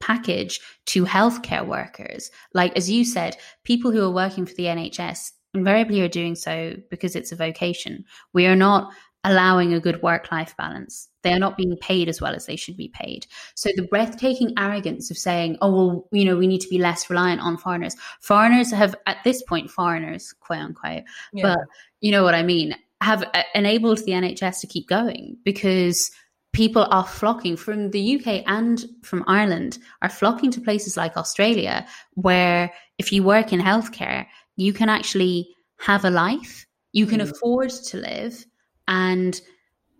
[0.00, 2.30] package to healthcare workers.
[2.52, 6.74] Like, as you said, people who are working for the NHS invariably are doing so
[6.90, 8.04] because it's a vocation.
[8.34, 8.92] We are not
[9.24, 11.08] allowing a good work life balance.
[11.22, 13.26] They are not being paid as well as they should be paid.
[13.54, 17.08] So the breathtaking arrogance of saying, oh, well, you know, we need to be less
[17.08, 17.94] reliant on foreigners.
[18.20, 21.42] Foreigners have, at this point, foreigners, quote unquote, yeah.
[21.42, 21.58] but
[22.00, 26.10] you know what I mean, have uh, enabled the NHS to keep going because
[26.52, 31.86] people are flocking from the UK and from Ireland are flocking to places like Australia,
[32.14, 37.30] where if you work in healthcare, you can actually have a life, you can mm.
[37.30, 38.44] afford to live,
[38.88, 39.40] and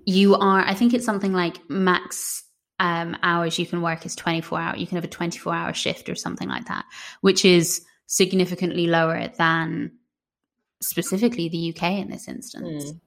[0.05, 2.45] you are, I think it's something like max
[2.81, 4.81] um, hours you can work is 24 hours.
[4.81, 6.85] You can have a 24 hour shift or something like that,
[7.21, 9.93] which is significantly lower than
[10.81, 12.85] specifically the UK in this instance.
[12.85, 13.01] Mm.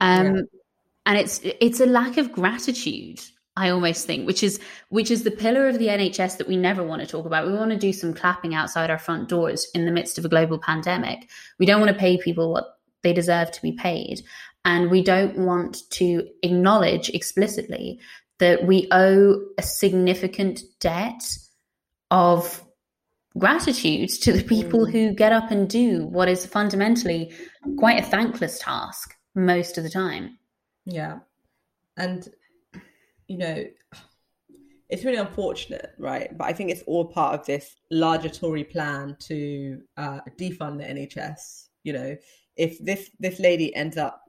[0.00, 0.42] Um, yeah
[1.08, 3.20] and it's it's a lack of gratitude
[3.56, 6.84] I almost think, which is which is the pillar of the NHS that we never
[6.84, 7.44] want to talk about.
[7.44, 10.28] We want to do some clapping outside our front doors in the midst of a
[10.28, 11.28] global pandemic.
[11.58, 14.22] We don't want to pay people what they deserve to be paid,
[14.64, 18.00] and we don't want to acknowledge explicitly
[18.38, 21.22] that we owe a significant debt
[22.10, 22.62] of
[23.36, 24.92] gratitude to the people mm.
[24.92, 27.32] who get up and do what is fundamentally
[27.78, 30.38] quite a thankless task most of the time.
[30.84, 31.18] Yeah.
[31.96, 32.28] And,
[33.26, 33.64] you know,
[34.88, 36.36] it's really unfortunate, right?
[36.36, 40.84] But I think it's all part of this larger Tory plan to uh, defund the
[40.84, 41.66] NHS.
[41.84, 42.16] You know,
[42.56, 44.22] if this this lady ends up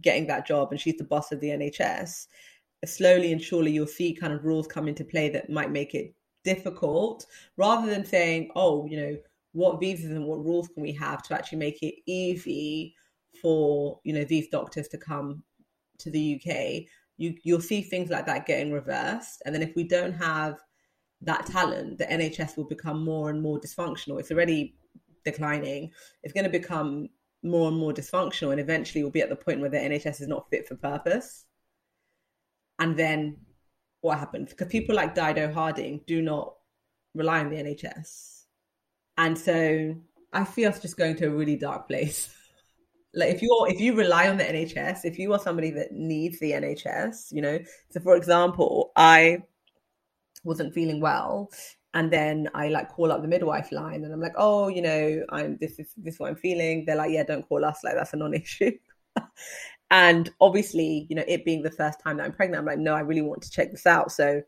[0.00, 2.26] getting that job and she's the boss of the NHS,
[2.84, 6.14] slowly and surely you'll see kind of rules come into play that might make it
[6.44, 7.26] difficult,
[7.56, 9.16] rather than saying, oh, you know,
[9.52, 12.94] what visas and what rules can we have to actually make it easy
[13.40, 15.42] for you know these doctors to come
[15.98, 16.82] to the UK,
[17.16, 19.42] you you'll see things like that getting reversed.
[19.44, 20.58] And then if we don't have
[21.22, 24.18] that talent, the NHS will become more and more dysfunctional.
[24.18, 24.74] It's already
[25.24, 25.92] declining.
[26.22, 27.08] It's going to become
[27.42, 30.28] more and more dysfunctional, and eventually we'll be at the point where the NHS is
[30.28, 31.44] not fit for purpose.
[32.78, 33.36] And then
[34.00, 34.50] what happens?
[34.50, 36.54] Because people like Dido Harding do not
[37.14, 38.44] rely on the NHS.
[39.18, 39.94] And so
[40.32, 42.34] I feel us just going to a really dark place.
[43.14, 46.38] like if you're if you rely on the NHS, if you are somebody that needs
[46.40, 47.58] the NHS, you know,
[47.90, 49.42] so for example, I
[50.44, 51.50] wasn't feeling well
[51.94, 55.24] and then I like call up the midwife line and I'm like, oh, you know,
[55.30, 56.84] I'm this is this is what I'm feeling.
[56.84, 58.72] They're like, yeah, don't call us, like that's a non-issue.
[59.90, 62.94] and obviously, you know, it being the first time that I'm pregnant, I'm like, no,
[62.94, 64.10] I really want to check this out.
[64.10, 64.42] So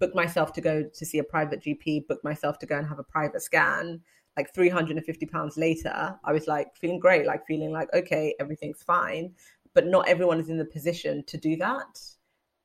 [0.00, 2.98] book myself to go to see a private GP, book myself to go and have
[2.98, 4.00] a private scan
[4.36, 9.32] like 350 pounds later, I was like feeling great, like feeling like, okay, everything's fine.
[9.74, 12.00] But not everyone is in the position to do that.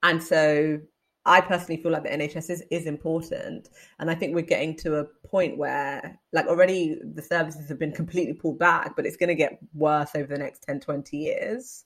[0.03, 0.79] And so
[1.25, 3.69] I personally feel like the NHS is, is important.
[3.99, 7.91] And I think we're getting to a point where, like, already the services have been
[7.91, 11.85] completely pulled back, but it's going to get worse over the next 10, 20 years.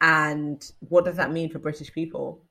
[0.00, 2.44] And what does that mean for British people?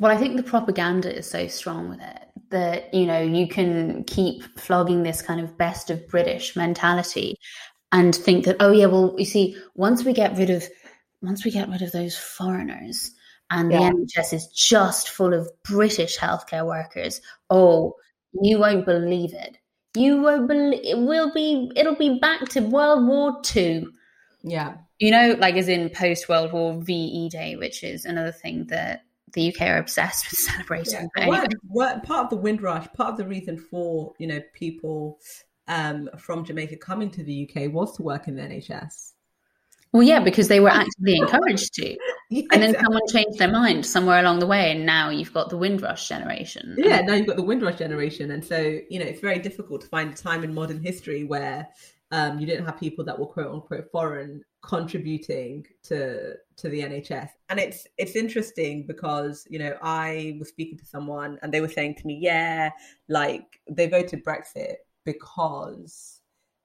[0.00, 4.04] Well, I think the propaganda is so strong with it that, you know, you can
[4.04, 7.36] keep flogging this kind of best of British mentality
[7.92, 10.66] and think that, oh yeah, well, you see, once we get rid of
[11.22, 13.12] once we get rid of those foreigners
[13.50, 13.90] and yeah.
[13.90, 17.94] the NHS is just full of British healthcare workers, oh,
[18.42, 19.58] you won't believe it.
[19.96, 23.92] You won't believe it will be it'll be back to World War Two.
[24.42, 24.74] Yeah.
[24.98, 29.04] You know, like as in post World War VE Day, which is another thing that
[29.34, 31.08] the UK are obsessed with celebrating.
[31.16, 31.22] Yeah.
[31.22, 31.46] Anyway.
[31.68, 35.18] What, part of the Windrush, part of the reason for you know people
[35.68, 39.12] um, from Jamaica coming to the UK was to work in the NHS.
[39.92, 41.96] Well, yeah, because they were actively encouraged to,
[42.30, 45.50] yeah, and then someone changed their mind somewhere along the way, and now you've got
[45.50, 46.74] the Windrush generation.
[46.78, 48.58] Yeah, now you've got the Windrush generation, and so
[48.88, 51.68] you know it's very difficult to find a time in modern history where
[52.10, 57.30] Um, you didn't have people that were quote unquote foreign contributing to to the NHS.
[57.48, 61.68] And it's it's interesting because, you know, I was speaking to someone and they were
[61.68, 62.70] saying to me, yeah,
[63.08, 66.20] like they voted Brexit because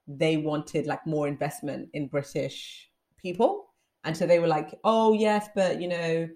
[0.07, 3.68] they wanted like more investment in British people.
[4.03, 6.29] And so they were like, oh yes, but you know,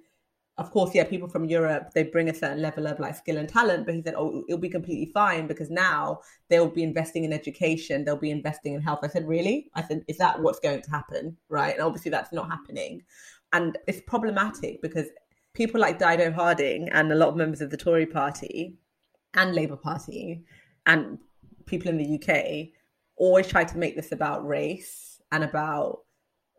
[0.58, 3.50] of course, yeah, people from Europe, they bring a certain level of like skill and
[3.50, 7.34] talent, but he said, oh, it'll be completely fine because now they'll be investing in
[7.34, 9.00] education, they'll be investing in health.
[9.02, 9.72] I said, really?
[9.74, 11.38] I said, is that what's going to happen?
[11.50, 11.74] Right.
[11.74, 13.02] And obviously that's not happening.
[13.52, 15.08] And it's problematic because
[15.56, 18.78] people like Dido Harding and a lot of members of the Tory party
[19.34, 20.44] and Labour Party
[20.86, 21.18] and
[21.66, 22.70] people in the UK
[23.16, 26.02] always try to make this about race and about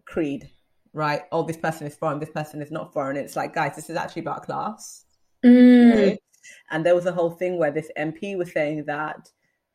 [0.05, 0.51] creed
[0.95, 1.23] right?
[1.33, 3.17] Oh, this person is foreign, this person is not foreign.
[3.17, 5.05] It's like, guys, this is actually about class.
[5.45, 6.17] Mm.
[6.71, 9.31] And there was a whole thing where this MP was saying that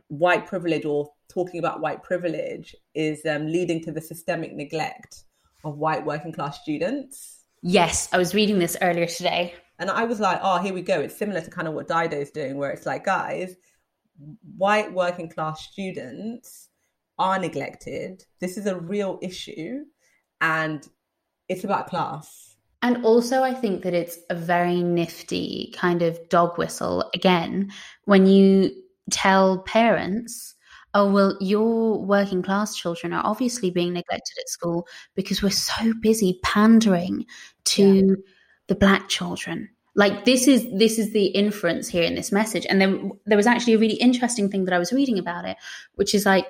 [0.07, 5.23] white privilege or talking about white privilege is um, leading to the systemic neglect
[5.63, 7.43] of white working class students.
[7.61, 9.53] Yes, I was reading this earlier today.
[9.77, 10.99] And I was like, oh, here we go.
[10.99, 13.55] It's similar to kind of what Dido is doing, where it's like, guys,
[14.57, 16.69] white working class students
[17.17, 18.23] are neglected.
[18.39, 19.83] This is a real issue.
[20.41, 20.87] And
[21.49, 22.55] it's about class.
[22.81, 27.71] And also, I think that it's a very nifty kind of dog whistle again
[28.05, 28.71] when you
[29.11, 30.55] tell parents,
[30.93, 35.93] oh, well, your working class children are obviously being neglected at school because we're so
[36.01, 37.25] busy pandering
[37.65, 38.15] to yeah.
[38.67, 39.69] the black children.
[39.95, 42.65] Like this is this is the inference here in this message.
[42.69, 45.57] And then there was actually a really interesting thing that I was reading about it,
[45.95, 46.49] which is like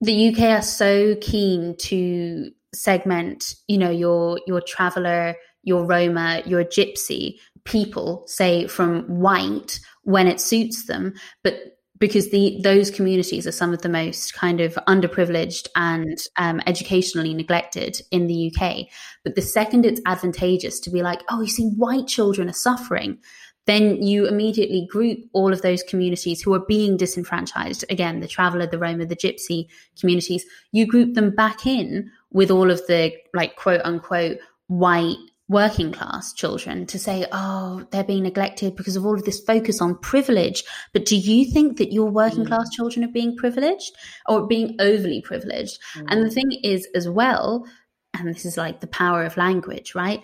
[0.00, 6.64] the UK are so keen to segment, you know, your your traveler, your Roma, your
[6.64, 11.54] gypsy people, say from white when it suits them, but
[11.98, 17.32] because the those communities are some of the most kind of underprivileged and um, educationally
[17.32, 18.86] neglected in the UK.
[19.24, 23.18] But the second it's advantageous to be like, oh, you see, white children are suffering,
[23.66, 28.66] then you immediately group all of those communities who are being disenfranchised again the traveler
[28.66, 29.66] the roma the gypsy
[29.98, 35.16] communities you group them back in with all of the like quote unquote white
[35.48, 39.80] working class children to say, oh, they're being neglected because of all of this focus
[39.80, 40.64] on privilege.
[40.92, 42.48] But do you think that your working mm.
[42.48, 43.92] class children are being privileged
[44.26, 45.78] or being overly privileged?
[45.94, 46.04] Mm.
[46.08, 47.66] And the thing is, as well,
[48.14, 50.22] and this is like the power of language, right?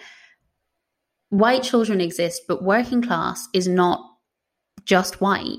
[1.28, 4.00] White children exist, but working class is not
[4.84, 5.58] just white.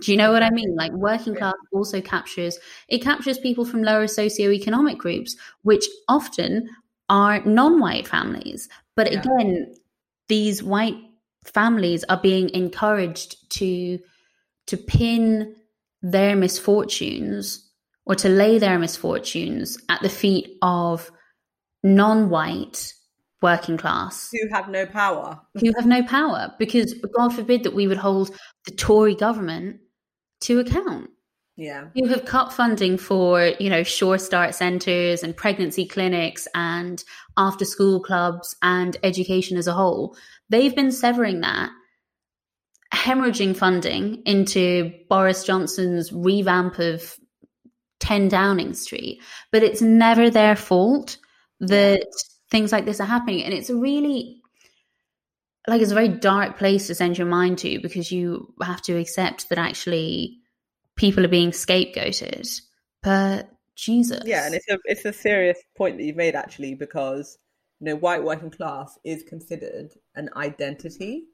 [0.00, 0.74] Do you know what I mean?
[0.74, 6.68] Like working class also captures it captures people from lower socioeconomic groups, which often
[7.08, 8.68] are non-white families.
[8.94, 9.20] But yeah.
[9.20, 9.74] again,
[10.28, 10.96] these white
[11.44, 13.98] families are being encouraged to
[14.66, 15.54] to pin
[16.02, 17.70] their misfortunes
[18.04, 21.10] or to lay their misfortunes at the feet of
[21.82, 22.92] non-white
[23.42, 27.86] working class who have no power who have no power because god forbid that we
[27.86, 28.30] would hold
[28.64, 29.80] the tory government
[30.40, 31.10] to account.
[31.56, 31.88] Yeah.
[31.94, 37.02] You have cut funding for, you know, sure start centers and pregnancy clinics and
[37.36, 40.16] after school clubs and education as a whole.
[40.50, 41.70] They've been severing that,
[42.92, 47.16] hemorrhaging funding into Boris Johnson's revamp of
[48.00, 49.22] 10 Downing Street.
[49.50, 51.16] But it's never their fault
[51.60, 52.06] that
[52.56, 53.44] things like this are happening.
[53.44, 54.40] And it's a really
[55.68, 58.96] like it's a very dark place to send your mind to because you have to
[58.96, 60.38] accept that actually
[60.96, 62.48] people are being scapegoated.
[63.02, 67.36] But Jesus, yeah, and it's a it's a serious point that you've made actually because
[67.78, 71.24] you know white working class is considered an identity,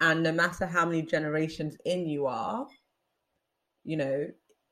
[0.00, 2.66] and no matter how many generations in you are,
[3.84, 4.26] you know,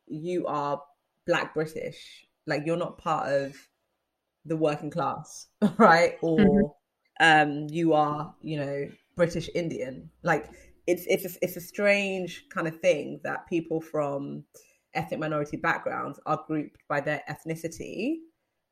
[0.06, 0.80] you are
[1.26, 2.26] Black British.
[2.46, 3.54] Like you're not part of
[4.44, 5.46] the working class,
[5.78, 6.14] right?
[6.22, 6.66] Or mm-hmm
[7.22, 10.10] um, you are, you know, British Indian.
[10.22, 10.50] Like
[10.86, 14.44] it's it's it's a strange kind of thing that people from
[14.94, 18.16] ethnic minority backgrounds are grouped by their ethnicity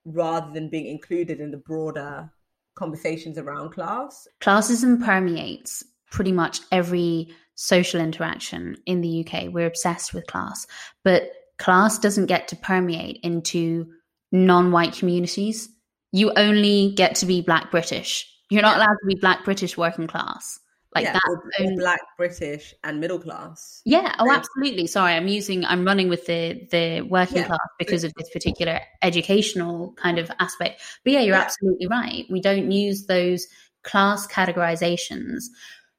[0.04, 2.30] rather than being included in the broader
[2.74, 4.26] conversations around class.
[4.40, 9.52] Classism permeates pretty much every social interaction in the UK.
[9.52, 10.66] We're obsessed with class,
[11.04, 13.86] but class doesn't get to permeate into
[14.32, 15.68] non white communities.
[16.12, 20.08] You only get to be Black British you're not allowed to be black British working
[20.08, 20.58] class.
[20.92, 23.80] Like yeah, that or, or black British and middle class.
[23.84, 24.88] Yeah, oh absolutely.
[24.88, 27.46] Sorry, I'm using I'm running with the the working yeah.
[27.46, 30.82] class because of this particular educational kind of aspect.
[31.04, 31.42] But yeah, you're yeah.
[31.42, 32.26] absolutely right.
[32.28, 33.46] We don't use those
[33.84, 35.44] class categorizations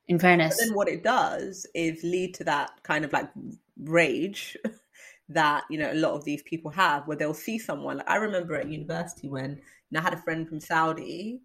[0.09, 0.57] in fairness.
[0.59, 3.29] But then what it does is lead to that kind of like
[3.79, 4.57] rage
[5.33, 7.97] that you know a lot of these people have where they'll see someone.
[7.97, 9.59] Like i remember at university when
[9.95, 11.41] i had a friend from saudi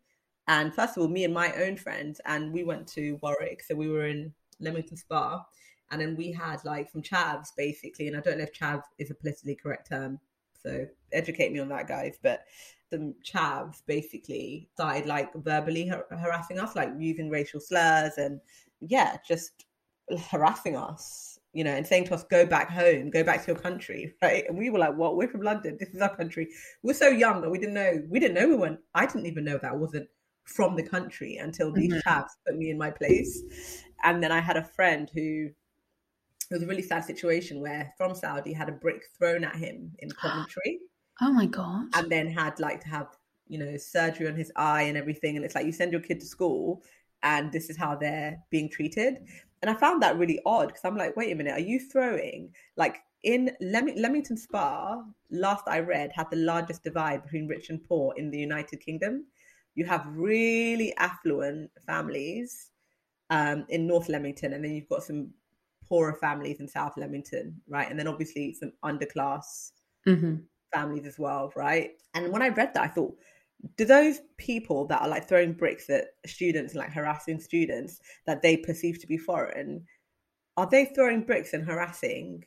[0.49, 3.75] and first of all me and my own friends and we went to warwick so
[3.75, 5.45] we were in leamington spa
[5.91, 9.11] and then we had like from chavs basically and i don't know if chav is
[9.11, 10.19] a politically correct term
[10.61, 12.45] so educate me on that guys but
[12.91, 18.41] the chavs basically started like verbally har- harassing us like using racial slurs and
[18.81, 19.67] yeah just
[20.31, 23.57] harassing us you know, and saying to us, go back home, go back to your
[23.57, 24.45] country, right?
[24.47, 25.17] And we were like, what?
[25.17, 25.79] We're from London.
[25.81, 26.49] This is our country.
[26.83, 28.03] We're so young that we didn't know.
[28.11, 28.81] We didn't know we weren't.
[28.95, 30.07] I didn't even know that I wasn't
[30.45, 32.01] from the country until these mm-hmm.
[32.01, 33.43] chaps put me in my place.
[34.05, 35.49] And then I had a friend who
[36.51, 39.93] it was a really sad situation where from Saudi had a brick thrown at him
[40.01, 40.81] in Coventry.
[41.23, 41.87] Oh my god!
[41.95, 43.17] And then had like to have
[43.49, 45.37] you know surgery on his eye and everything.
[45.37, 46.83] And it's like you send your kid to school,
[47.23, 49.21] and this is how they're being treated.
[49.63, 52.53] And I found that really odd because I'm like, wait a minute, are you throwing
[52.77, 55.03] like in Lem- Leamington Spa?
[55.31, 59.27] Last I read, had the largest divide between rich and poor in the United Kingdom.
[59.75, 62.71] You have really affluent families
[63.31, 65.31] um, in North Leamington, and then you've got some
[65.89, 67.91] poorer families in South Leamington, right?
[67.91, 69.73] And then obviously some underclass
[70.07, 70.37] mm-hmm.
[70.73, 71.93] families as well, right?
[72.15, 73.17] And when I read that, I thought,
[73.77, 78.43] do those people that are like throwing bricks at students and like harassing students that
[78.43, 79.85] they perceive to be foreign
[80.57, 82.45] are they throwing bricks and harassing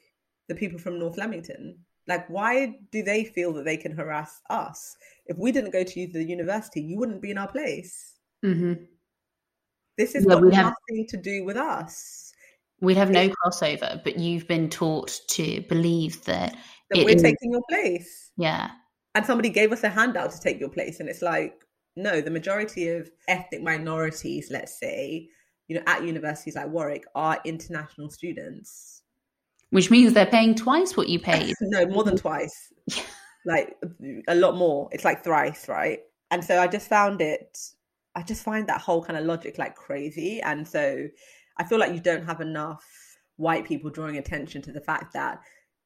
[0.48, 1.78] the people from north leamington?
[2.08, 4.96] Like why do they feel that they can harass us?
[5.28, 8.16] If we didn't go to the university you wouldn't be in our place.
[8.44, 8.86] Mm-hmm.
[9.98, 12.32] this is yeah, got nothing have, to do with us.
[12.80, 16.56] We'd have no crossover but you've been taught to believe that,
[16.90, 18.32] that we're taking your place.
[18.38, 18.72] Yeah
[19.16, 22.32] and somebody gave us a handout to take your place and it's like no the
[22.32, 25.28] majority of ethnic minorities let's say
[25.70, 29.04] you know at universities like warwick are international students.
[29.70, 31.54] Which means they're paying twice what you paid.
[31.62, 32.74] No more than twice.
[33.46, 33.78] Like
[34.28, 34.90] a lot more.
[34.92, 36.00] It's like thrice right?
[36.30, 37.58] And so i just found it
[38.16, 40.42] i just find that whole kind of logic like crazy.
[40.42, 41.08] And so
[41.58, 42.84] i feel like you don't have enough
[43.38, 45.40] white people drawing attention to the fact that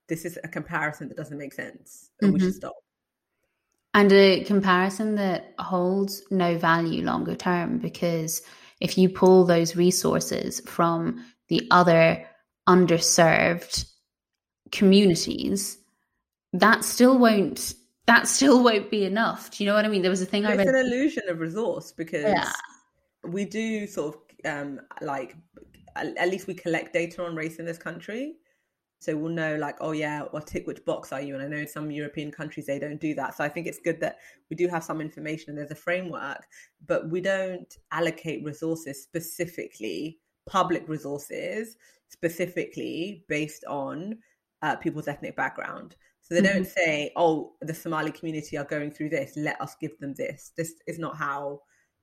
[0.10, 2.34] this is a comparison that doesn't make sense and mm-hmm.
[2.34, 2.58] we should mm-hmm.
[2.58, 2.83] stop
[3.94, 8.42] and a comparison that holds no value longer term because
[8.82, 12.26] if you pull those resources from the other
[12.68, 13.90] underserved
[14.72, 15.78] communities,
[16.54, 17.76] that still won't
[18.06, 19.52] that still won't be enough.
[19.52, 20.02] Do you know what I mean?
[20.02, 20.68] There was a thing it's I read.
[20.68, 22.52] It's an illusion of resource because yeah.
[23.24, 24.22] we do sort of
[24.52, 25.38] um, like
[25.96, 28.36] at least we collect data on race in this country.
[29.04, 31.34] So we'll know like, oh yeah, well tick which box are you?
[31.36, 33.36] And I know some European countries they don't do that.
[33.36, 34.18] So I think it's good that
[34.50, 36.46] we do have some information and there's a framework,
[36.88, 41.76] but we don't allocate resources specifically, public resources
[42.10, 44.18] specifically based on
[44.62, 45.96] uh, people's ethnic background.
[46.22, 46.54] So they mm-hmm.
[46.54, 50.54] don't say, oh, the Somali community are going through this, let us give them this.
[50.56, 51.60] This is not how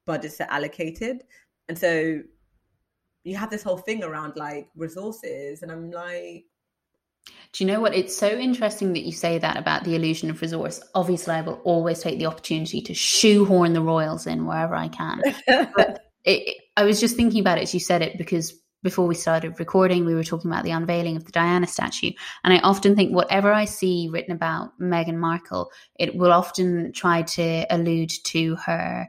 [0.06, 1.22] budgets are allocated.
[1.68, 2.20] And so
[3.24, 6.44] you have this whole thing around like resources, and I'm like,
[7.52, 7.94] do you know what?
[7.94, 10.80] It's so interesting that you say that about the illusion of resource.
[10.94, 15.20] Obviously, I will always take the opportunity to shoehorn the royals in wherever I can.
[15.46, 19.14] but it, I was just thinking about it as you said it because before we
[19.14, 22.12] started recording, we were talking about the unveiling of the Diana statue.
[22.44, 27.22] And I often think whatever I see written about Meghan Markle, it will often try
[27.22, 29.08] to allude to her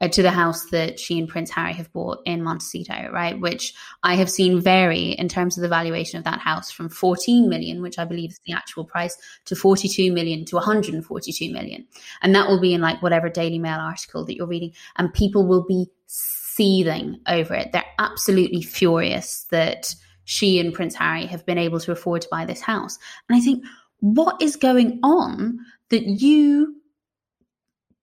[0.00, 3.38] uh, to the house that she and Prince Harry have bought in Montecito, right?
[3.38, 7.48] Which I have seen vary in terms of the valuation of that house from 14
[7.48, 11.86] million, which I believe is the actual price, to 42 million to 142 million.
[12.22, 14.72] And that will be in like whatever Daily Mail article that you're reading.
[14.96, 17.72] And people will be seething over it.
[17.72, 19.94] They're absolutely furious that
[20.24, 22.98] she and Prince Harry have been able to afford to buy this house.
[23.28, 23.64] And I think,
[23.98, 25.58] what is going on
[25.90, 26.79] that you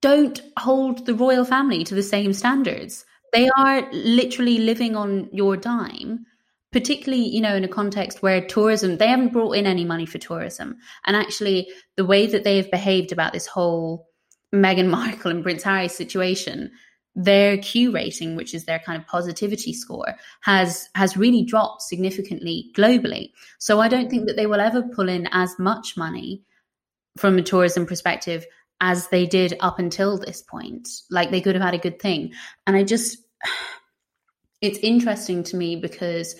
[0.00, 3.04] don't hold the royal family to the same standards.
[3.32, 6.24] They are literally living on your dime,
[6.72, 10.18] particularly, you know, in a context where tourism, they haven't brought in any money for
[10.18, 10.76] tourism.
[11.06, 14.06] And actually, the way that they have behaved about this whole
[14.54, 16.70] Meghan Markle and Prince Harry situation,
[17.14, 22.70] their Q rating, which is their kind of positivity score, has has really dropped significantly
[22.76, 23.32] globally.
[23.58, 26.44] So I don't think that they will ever pull in as much money
[27.18, 28.46] from a tourism perspective
[28.80, 30.88] as they did up until this point.
[31.10, 32.32] Like they could have had a good thing.
[32.66, 33.18] And I just,
[34.60, 36.34] it's interesting to me because,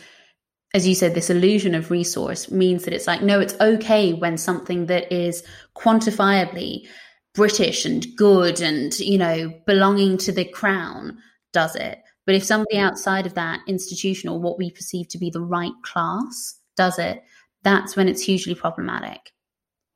[0.74, 4.36] as you said, this illusion of resource means that it's like, no, it's okay when
[4.36, 5.42] something that is
[5.76, 6.86] quantifiably
[7.34, 11.18] British and good and, you know, belonging to the crown
[11.52, 11.98] does it.
[12.26, 12.82] But if somebody mm.
[12.82, 17.22] outside of that institution or what we perceive to be the right class does it,
[17.62, 19.32] that's when it's hugely problematic.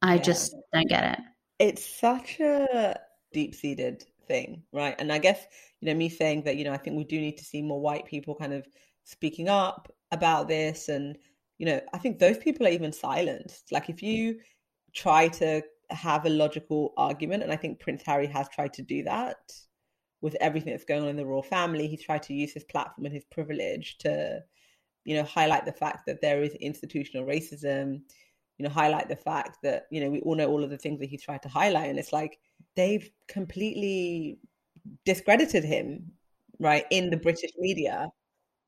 [0.01, 0.22] I yeah.
[0.22, 1.24] just don't get it.
[1.59, 2.98] It's such a
[3.32, 4.94] deep seated thing, right?
[4.98, 5.46] And I guess,
[5.80, 7.80] you know, me saying that, you know, I think we do need to see more
[7.80, 8.66] white people kind of
[9.05, 10.88] speaking up about this.
[10.88, 11.16] And,
[11.59, 13.70] you know, I think those people are even silenced.
[13.72, 14.40] Like if you
[14.94, 19.03] try to have a logical argument, and I think Prince Harry has tried to do
[19.05, 19.53] that
[20.20, 23.07] with everything that's going on in the royal family, he's tried to use his platform
[23.07, 24.40] and his privilege to,
[25.05, 28.03] you know, highlight the fact that there is institutional racism,
[28.63, 31.01] you know, highlight the fact that, you know, we all know all of the things
[31.01, 31.91] that he's tried to highlight.
[31.91, 32.39] And it's like
[32.77, 34.39] they've completely
[35.05, 36.13] discredited him,
[36.61, 38.09] right, in the British media.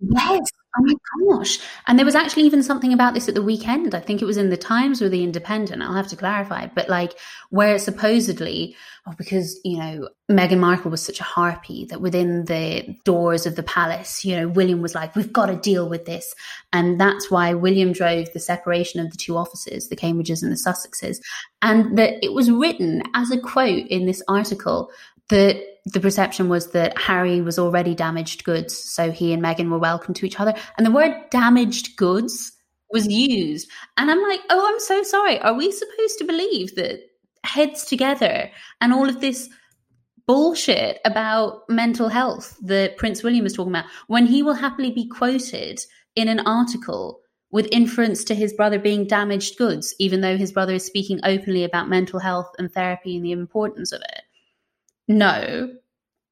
[0.00, 0.50] Yes.
[0.76, 1.60] Oh my gosh.
[1.86, 3.94] And there was actually even something about this at the weekend.
[3.94, 5.82] I think it was in the Times or the Independent.
[5.82, 6.66] I'll have to clarify.
[6.66, 7.16] But like
[7.50, 8.74] where supposedly,
[9.06, 13.54] oh, because, you know, Meghan Markle was such a harpy that within the doors of
[13.54, 16.34] the palace, you know, William was like, we've got to deal with this.
[16.72, 20.56] And that's why William drove the separation of the two offices, the Cambridges and the
[20.56, 21.18] Sussexes.
[21.62, 24.90] And that it was written as a quote in this article
[25.30, 29.78] that the perception was that Harry was already damaged goods, so he and Meghan were
[29.78, 30.54] welcome to each other.
[30.76, 32.52] And the word damaged goods
[32.90, 33.70] was used.
[33.96, 35.38] And I'm like, oh, I'm so sorry.
[35.40, 37.00] Are we supposed to believe that
[37.44, 38.50] heads together
[38.80, 39.50] and all of this
[40.26, 45.06] bullshit about mental health that Prince William is talking about, when he will happily be
[45.06, 45.80] quoted
[46.16, 47.20] in an article
[47.50, 51.62] with inference to his brother being damaged goods, even though his brother is speaking openly
[51.62, 54.22] about mental health and therapy and the importance of it?
[55.08, 55.74] No,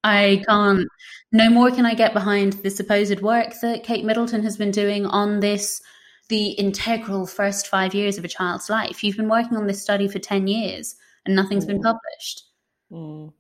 [0.05, 0.89] I can't.
[1.31, 5.07] No more can I get behind the supposed work that Kate Middleton has been doing
[5.07, 5.81] on this,
[6.29, 9.05] the integral first five years of a child's life.
[9.05, 11.69] You've been working on this study for 10 years and nothing's mm.
[11.69, 12.45] been published.
[12.91, 13.33] Mm.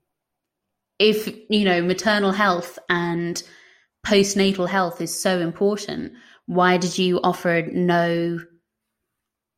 [0.98, 3.42] If, you know, maternal health and
[4.06, 6.12] postnatal health is so important,
[6.46, 8.40] why did you offer no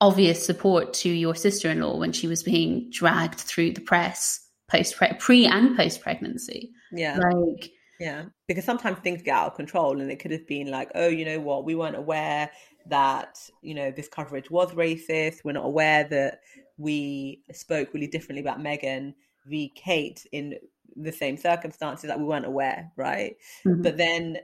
[0.00, 4.43] obvious support to your sister in law when she was being dragged through the press?
[4.68, 6.70] Post pre and post pregnancy.
[6.92, 7.18] Yeah.
[7.18, 10.90] Like yeah, because sometimes things get out of control and it could have been like,
[10.94, 12.50] oh, you know what, we weren't aware
[12.86, 15.38] that, you know, this coverage was racist.
[15.44, 16.40] We're not aware that
[16.76, 19.14] we spoke really differently about Meghan
[19.46, 19.72] v.
[19.74, 20.56] Kate in
[20.96, 23.36] the same circumstances that we weren't aware, right?
[23.64, 23.82] Mm-hmm.
[23.82, 24.38] But then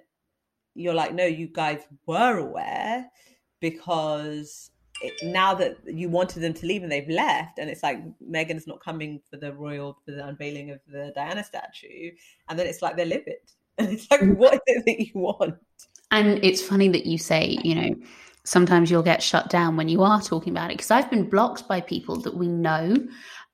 [0.74, 3.10] you're like, no, you guys were aware
[3.60, 4.69] because
[5.22, 8.80] now that you wanted them to leave and they've left, and it's like Meghan's not
[8.80, 12.10] coming for the royal for the unveiling of the Diana statue,
[12.48, 13.38] and then it's like they're livid,
[13.78, 15.56] and it's like, what is it that you want?
[16.10, 17.94] And it's funny that you say, you know,
[18.44, 21.68] sometimes you'll get shut down when you are talking about it because I've been blocked
[21.68, 22.96] by people that we know,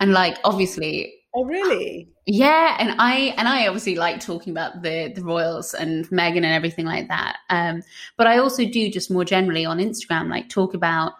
[0.01, 1.12] and like obviously.
[1.38, 2.09] Oh really?
[2.24, 6.47] Yeah, and I and I obviously like talking about the the royals and Meghan and
[6.47, 7.36] everything like that.
[7.51, 7.82] Um,
[8.16, 11.12] but I also do just more generally on Instagram, like talk about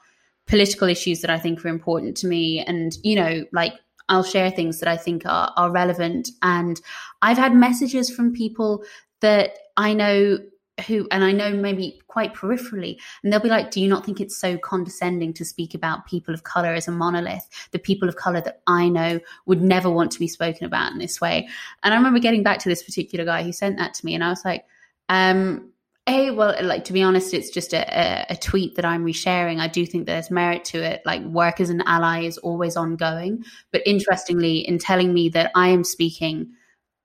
[0.47, 2.61] political issues that I think are important to me.
[2.61, 3.75] And, you know, like
[4.09, 6.31] I'll share things that I think are, are relevant.
[6.43, 6.81] And
[7.23, 8.85] I've had messages from people
[9.21, 10.39] that I know
[10.87, 14.21] who, and I know maybe quite peripherally, and they'll be like, Do you not think
[14.21, 17.49] it's so condescending to speak about people of color as a monolith?
[17.71, 20.99] The people of color that I know would never want to be spoken about in
[20.99, 21.49] this way.
[21.83, 24.23] And I remember getting back to this particular guy who sent that to me, and
[24.23, 24.67] I was like,
[25.09, 25.73] um,
[26.09, 29.61] a well like to be honest it's just a, a, a, tweet that i'm resharing.
[29.61, 31.03] I do think there's merit to it.
[31.05, 33.45] Like work as an ally is always ongoing.
[33.73, 36.53] But interestingly in telling me that i am speaking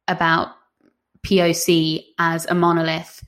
[0.08, 0.50] about
[1.26, 3.24] poc as a monolith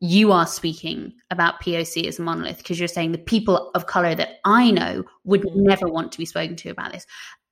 [0.00, 4.14] you are speaking about poc as a monolith because you're saying the people of color
[4.14, 5.62] that i know would mm-hmm.
[5.62, 7.06] never want to be spoken to about this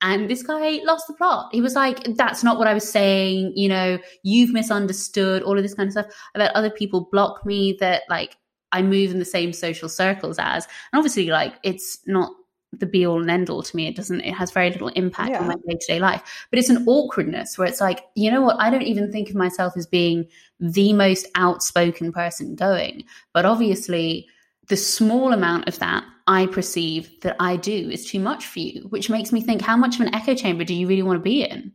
[0.05, 1.48] and this guy lost the plot.
[1.50, 3.55] He was like, that's not what I was saying.
[3.57, 6.07] You know, you've misunderstood all of this kind of stuff.
[6.34, 8.36] Had other people block me that like
[8.70, 10.66] I move in the same social circles as.
[10.92, 12.32] And obviously, like, it's not
[12.70, 13.88] the be all and end all to me.
[13.88, 15.40] It doesn't, it has very little impact yeah.
[15.40, 16.46] on my day to day life.
[16.50, 18.61] But it's an awkwardness where it's like, you know what?
[18.61, 20.26] I don't even think of myself as being
[20.61, 23.05] the most outspoken person going.
[23.32, 24.28] But obviously,
[24.68, 28.87] the small amount of that I perceive that I do is too much for you,
[28.89, 31.22] which makes me think, how much of an echo chamber do you really want to
[31.22, 31.72] be in?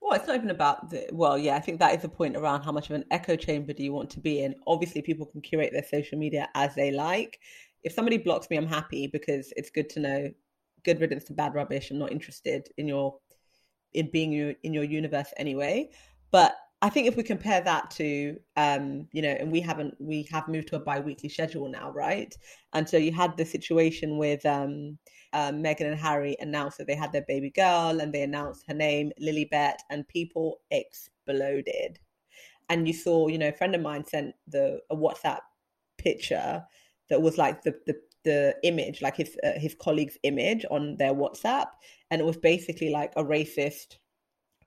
[0.00, 1.08] Well, it's not even about the.
[1.12, 3.72] Well, yeah, I think that is the point around how much of an echo chamber
[3.72, 4.54] do you want to be in.
[4.66, 7.38] Obviously, people can curate their social media as they like.
[7.82, 10.30] If somebody blocks me, I'm happy because it's good to know.
[10.84, 11.90] Good riddance to bad rubbish.
[11.90, 13.18] I'm not interested in your
[13.94, 15.90] in being in your universe anyway.
[16.30, 20.24] But I think if we compare that to, um, you know, and we haven't, we
[20.32, 22.34] have moved to a bi-weekly schedule now, right?
[22.72, 24.98] And so you had the situation with um,
[25.32, 28.74] uh, Meghan and Harry announced that they had their baby girl, and they announced her
[28.74, 32.00] name, Lilibet, and people exploded.
[32.68, 35.40] And you saw, you know, a friend of mine sent the a WhatsApp
[35.98, 36.64] picture
[37.10, 41.14] that was like the the the image, like his uh, his colleague's image on their
[41.14, 41.66] WhatsApp,
[42.10, 43.98] and it was basically like a racist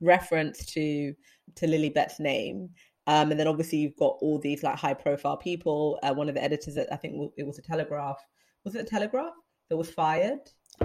[0.01, 1.13] reference to
[1.55, 2.69] to Lilibet's name.
[3.07, 5.99] Um, and then obviously you've got all these like high profile people.
[6.01, 8.17] Uh, one of the editors, I think it was a Telegraph,
[8.63, 9.33] was it a Telegraph
[9.69, 10.39] that was fired?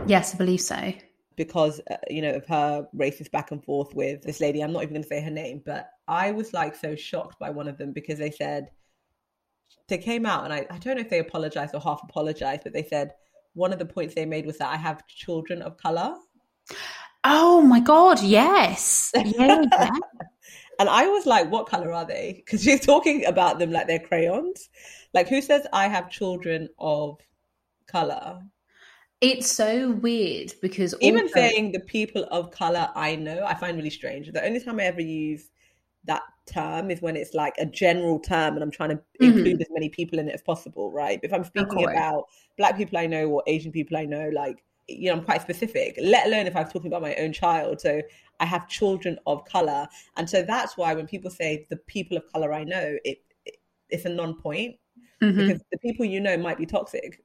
[0.07, 0.93] Yes, I believe so.
[1.37, 4.63] Because uh, you know of her racist back and forth with this lady.
[4.63, 7.51] I'm not even going to say her name, but I was like so shocked by
[7.51, 8.69] one of them because they said
[9.89, 12.75] they came out and I, I don't know if they apologized or half apologized, but
[12.75, 13.13] they said
[13.55, 16.15] one of the points they made was that I have children of color.
[17.25, 19.13] Oh my god, yes.
[19.15, 19.65] Yeah.
[20.81, 22.43] and I was like, what color are they?
[22.45, 24.71] Because she's talking about them like they're crayons.
[25.13, 27.21] Like who says I have children of
[27.87, 28.41] color?
[29.21, 31.35] It's so weird because even also...
[31.35, 34.33] saying the people of color I know, I find really strange.
[34.33, 35.51] The only time I ever use
[36.05, 39.25] that term is when it's like a general term and I'm trying to mm-hmm.
[39.25, 41.21] include as many people in it as possible, right?
[41.23, 42.25] If I'm speaking about
[42.57, 45.99] black people I know or Asian people I know, like, you know, I'm quite specific,
[46.03, 47.81] let alone if I'm talking about my own child.
[47.81, 48.03] So
[48.41, 49.87] I have children of color.
[50.17, 53.57] And so that's why when people say the people of color I know, it, it
[53.89, 54.77] it's a non point
[55.23, 55.37] mm-hmm.
[55.37, 57.23] because the people you know might be toxic.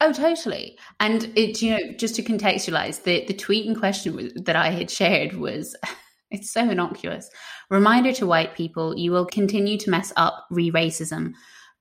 [0.00, 0.78] Oh, totally.
[1.00, 4.90] And it, you know, just to contextualize, the, the tweet in question that I had
[4.90, 5.74] shared was
[6.34, 7.30] It's so innocuous.
[7.70, 11.34] Reminder to white people you will continue to mess up re racism.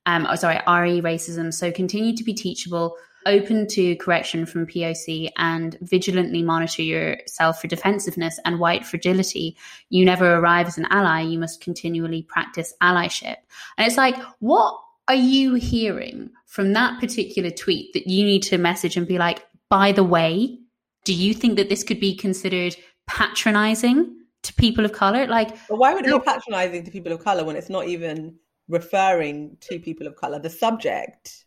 [0.05, 1.51] Um, oh, sorry, RE racism.
[1.51, 2.95] So continue to be teachable,
[3.25, 9.57] open to correction from POC, and vigilantly monitor yourself for defensiveness and white fragility.
[9.89, 11.21] You never arrive as an ally.
[11.21, 13.37] You must continually practice allyship.
[13.77, 18.57] And it's like, what are you hearing from that particular tweet that you need to
[18.57, 20.59] message and be like, by the way,
[21.03, 22.75] do you think that this could be considered
[23.07, 24.19] patronizing?
[24.43, 25.25] to people of color.
[25.25, 28.35] Like, but why would it be patronizing to people of color when it's not even
[28.67, 30.39] referring to people of color?
[30.39, 31.45] The subject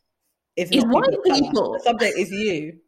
[0.57, 1.41] is, is white people.
[1.41, 1.73] people.
[1.75, 2.79] The subject is you.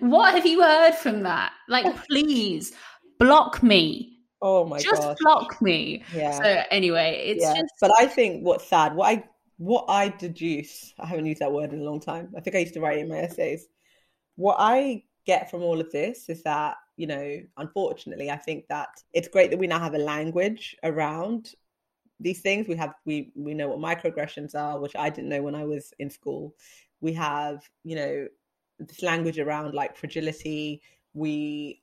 [0.00, 1.52] What have you heard from that?
[1.68, 2.00] Like, oh.
[2.08, 2.72] please
[3.18, 4.18] block me.
[4.40, 4.84] Oh my god!
[4.84, 5.16] Just gosh.
[5.20, 6.04] block me.
[6.14, 6.32] Yeah.
[6.32, 7.54] So anyway, it's yeah.
[7.54, 7.74] just.
[7.80, 9.24] But I think what's sad, what I
[9.58, 12.32] what I deduce, I haven't used that word in a long time.
[12.36, 13.66] I think I used to write in my essays.
[14.36, 18.88] What I get from all of this is that you know, unfortunately, I think that
[19.12, 21.54] it's great that we now have a language around
[22.20, 22.68] these things.
[22.68, 25.92] We have we we know what microaggressions are, which I didn't know when I was
[25.98, 26.54] in school.
[27.00, 28.28] We have, you know,
[28.78, 30.82] this language around like fragility.
[31.14, 31.82] We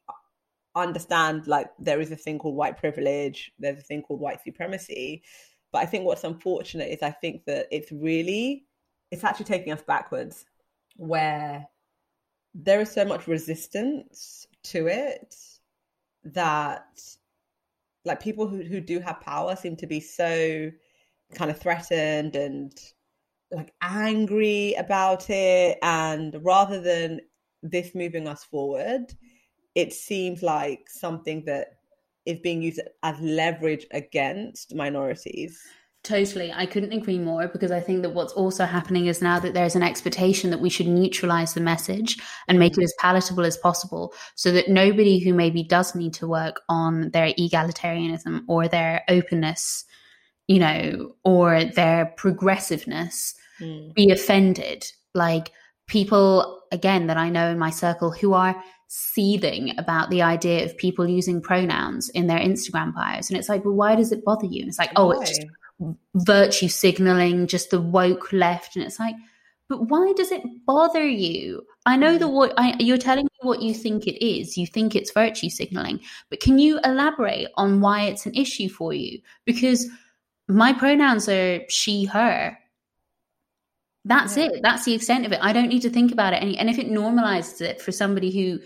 [0.75, 5.23] understand like there is a thing called white privilege, there's a thing called white supremacy.
[5.71, 8.65] But I think what's unfortunate is I think that it's really
[9.11, 10.45] it's actually taking us backwards
[10.97, 11.67] where
[12.53, 15.35] there is so much resistance to it
[16.23, 16.87] that
[18.05, 20.71] like people who, who do have power seem to be so
[21.33, 22.73] kind of threatened and
[23.51, 27.19] like angry about it and rather than
[27.63, 29.05] this moving us forward
[29.75, 31.77] it seems like something that
[32.25, 35.61] is being used as leverage against minorities
[36.05, 36.53] Totally.
[36.53, 39.75] I couldn't agree more because I think that what's also happening is now that there's
[39.75, 44.13] an expectation that we should neutralize the message and make it as palatable as possible
[44.35, 49.83] so that nobody who maybe does need to work on their egalitarianism or their openness,
[50.47, 53.93] you know, or their progressiveness mm.
[53.93, 54.85] be offended.
[55.13, 55.51] Like
[55.87, 58.55] people, again, that I know in my circle who are
[58.87, 63.29] seething about the idea of people using pronouns in their Instagram bios.
[63.29, 64.61] And it's like, well, why does it bother you?
[64.61, 65.45] And it's like, oh, it's just
[66.13, 68.75] virtue signaling, just the woke left.
[68.75, 69.15] And it's like,
[69.67, 71.63] but why does it bother you?
[71.87, 72.33] I know that mm.
[72.33, 74.57] what I, you're telling me what you think it is.
[74.57, 78.93] You think it's virtue signaling, but can you elaborate on why it's an issue for
[78.93, 79.19] you?
[79.45, 79.87] Because
[80.47, 82.57] my pronouns are she, her.
[84.05, 84.45] That's yeah.
[84.45, 84.61] it.
[84.61, 85.39] That's the extent of it.
[85.41, 86.41] I don't need to think about it.
[86.41, 88.59] And, and if it normalizes it for somebody who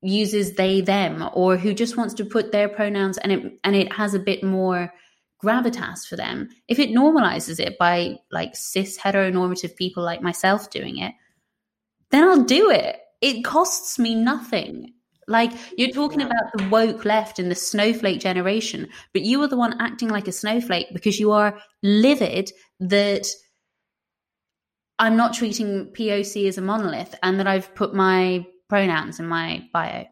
[0.00, 3.92] uses they, them, or who just wants to put their pronouns and it and it
[3.92, 4.92] has a bit more
[5.44, 10.98] gravitas for them, if it normalizes it by like cis heteronormative people like myself doing
[10.98, 11.12] it,
[12.10, 12.96] then I'll do it.
[13.20, 14.94] It costs me nothing.
[15.32, 16.26] Like you're talking yeah.
[16.26, 20.28] about the woke left and the snowflake generation, but you are the one acting like
[20.28, 23.26] a snowflake because you are livid that
[24.98, 29.68] I'm not treating POC as a monolith and that I've put my pronouns in my
[29.72, 30.04] bio.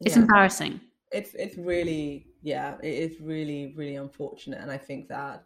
[0.00, 0.22] It's yeah.
[0.22, 0.80] embarrassing.
[1.10, 4.60] It's it's really yeah, it is really, really unfortunate.
[4.60, 5.44] And I think that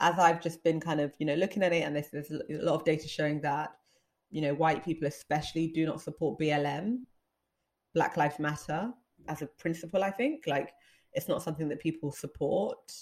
[0.00, 2.64] as I've just been kind of, you know, looking at it, and there's, there's a
[2.64, 3.74] lot of data showing that,
[4.30, 7.00] you know, white people especially do not support BLM,
[7.94, 8.92] Black Lives Matter,
[9.28, 10.44] as a principle, I think.
[10.46, 10.72] Like,
[11.12, 12.92] it's not something that people support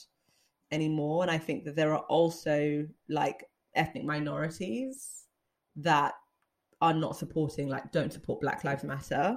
[0.71, 1.23] anymore.
[1.23, 5.25] And I think that there are also like ethnic minorities
[5.77, 6.15] that
[6.81, 9.37] are not supporting, like, don't support Black Lives Matter.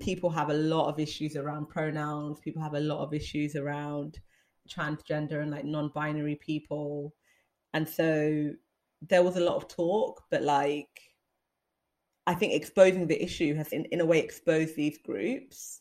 [0.00, 2.40] People have a lot of issues around pronouns.
[2.40, 4.18] People have a lot of issues around
[4.68, 7.12] transgender and like non-binary people,
[7.74, 8.50] and so
[9.08, 11.09] there was a lot of talk, but like,
[12.26, 15.80] I think exposing the issue has, in, in a way, exposed these groups,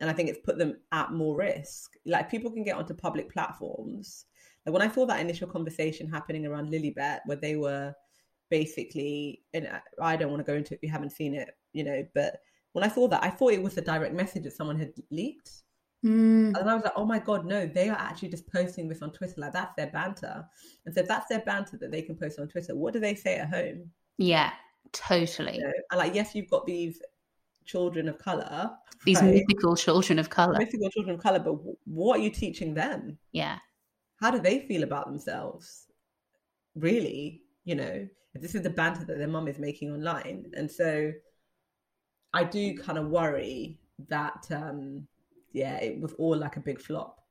[0.00, 1.92] and I think it's put them at more risk.
[2.06, 4.26] Like, people can get onto public platforms.
[4.64, 7.94] Like when I saw that initial conversation happening around Lilibet, where they were
[8.50, 9.68] basically, and
[10.00, 12.36] I don't want to go into it if you haven't seen it, you know, but
[12.72, 15.50] when I saw that, I thought it was a direct message that someone had leaked.
[16.04, 16.58] Mm.
[16.58, 19.12] And I was like, oh my God, no, they are actually just posting this on
[19.12, 19.34] Twitter.
[19.36, 20.44] Like, that's their banter.
[20.84, 23.14] And so, if that's their banter that they can post on Twitter, what do they
[23.14, 23.90] say at home?
[24.18, 24.52] Yeah,
[24.92, 25.56] totally.
[25.56, 25.72] You know?
[25.90, 27.00] And like, yes, you've got these
[27.64, 28.70] children of color,
[29.04, 29.34] these right?
[29.34, 33.18] mythical children of color, mythical children of color, but what are you teaching them?
[33.32, 33.58] Yeah.
[34.16, 35.86] How do they feel about themselves?
[36.74, 37.42] Really?
[37.64, 40.50] You know, this is the banter that their mum is making online.
[40.56, 41.12] And so
[42.32, 43.78] I do kind of worry
[44.08, 45.06] that, um,
[45.52, 47.21] yeah, it was all like a big flop.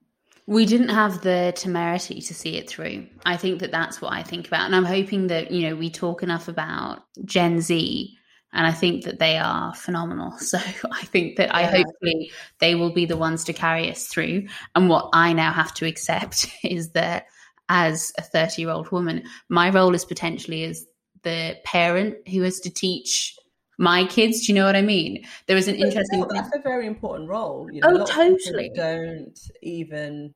[0.48, 3.08] We didn't have the temerity to see it through.
[3.26, 4.66] I think that that's what I think about.
[4.66, 8.18] And I'm hoping that, you know, we talk enough about Gen Z
[8.54, 10.34] and I think that they are phenomenal.
[10.40, 11.58] So I think that yeah.
[11.58, 14.48] I hopefully they will be the ones to carry us through.
[14.76, 17.28] And what I now have to accept is that
[17.70, 20.86] as a 30 year old woman, my role is potentially as
[21.24, 23.38] the parent who has to teach
[23.78, 24.46] my kids.
[24.46, 25.26] Do you know what I mean?
[25.48, 26.26] There was an but interesting.
[26.30, 27.70] that's a very important role.
[27.72, 28.72] You know, oh, totally.
[28.76, 30.34] Don't even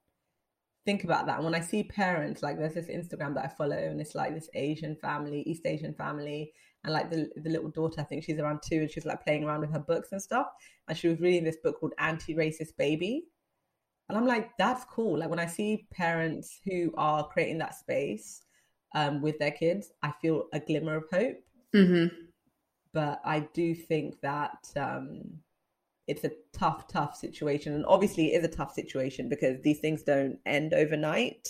[0.86, 1.38] think about that.
[1.38, 4.34] And when I see parents, like there's this Instagram that I follow, and it's like
[4.34, 8.40] this Asian family, East Asian family, and like the the little daughter, I think she's
[8.40, 10.48] around two, and she's like playing around with her books and stuff.
[10.88, 13.26] And she was reading this book called Anti-Racist Baby.
[14.08, 15.18] And I'm like, that's cool.
[15.18, 18.44] Like when I see parents who are creating that space
[18.94, 21.38] um, with their kids, I feel a glimmer of hope.
[21.76, 22.16] Mm-hmm.
[22.96, 25.42] But I do think that um,
[26.08, 27.74] it's a tough, tough situation.
[27.74, 31.50] And obviously, it is a tough situation because these things don't end overnight.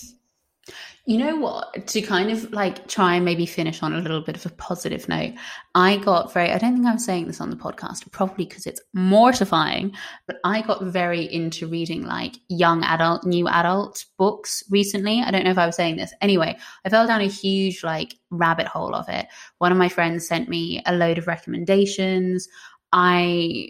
[1.04, 1.86] You know what?
[1.86, 5.08] To kind of like try and maybe finish on a little bit of a positive
[5.08, 5.34] note,
[5.76, 8.80] I got very, I don't think I'm saying this on the podcast, probably because it's
[8.92, 9.92] mortifying,
[10.26, 15.22] but I got very into reading like young adult, new adult books recently.
[15.22, 16.12] I don't know if I was saying this.
[16.20, 19.26] Anyway, I fell down a huge like rabbit hole of it.
[19.58, 22.48] One of my friends sent me a load of recommendations.
[22.92, 23.68] I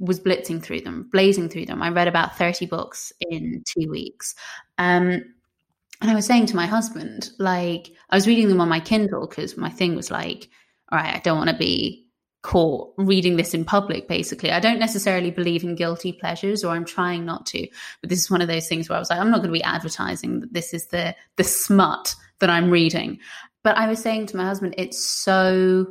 [0.00, 1.80] was blitzing through them, blazing through them.
[1.80, 4.34] I read about 30 books in two weeks.
[4.78, 5.22] Um,
[6.02, 9.26] and I was saying to my husband, like, I was reading them on my Kindle
[9.28, 10.50] because my thing was like,
[10.90, 12.08] all right, I don't want to be
[12.42, 14.50] caught reading this in public, basically.
[14.50, 17.68] I don't necessarily believe in guilty pleasures, or I'm trying not to.
[18.00, 19.58] But this is one of those things where I was like, I'm not going to
[19.58, 23.20] be advertising that this is the the smut that I'm reading.
[23.62, 25.86] But I was saying to my husband, it's so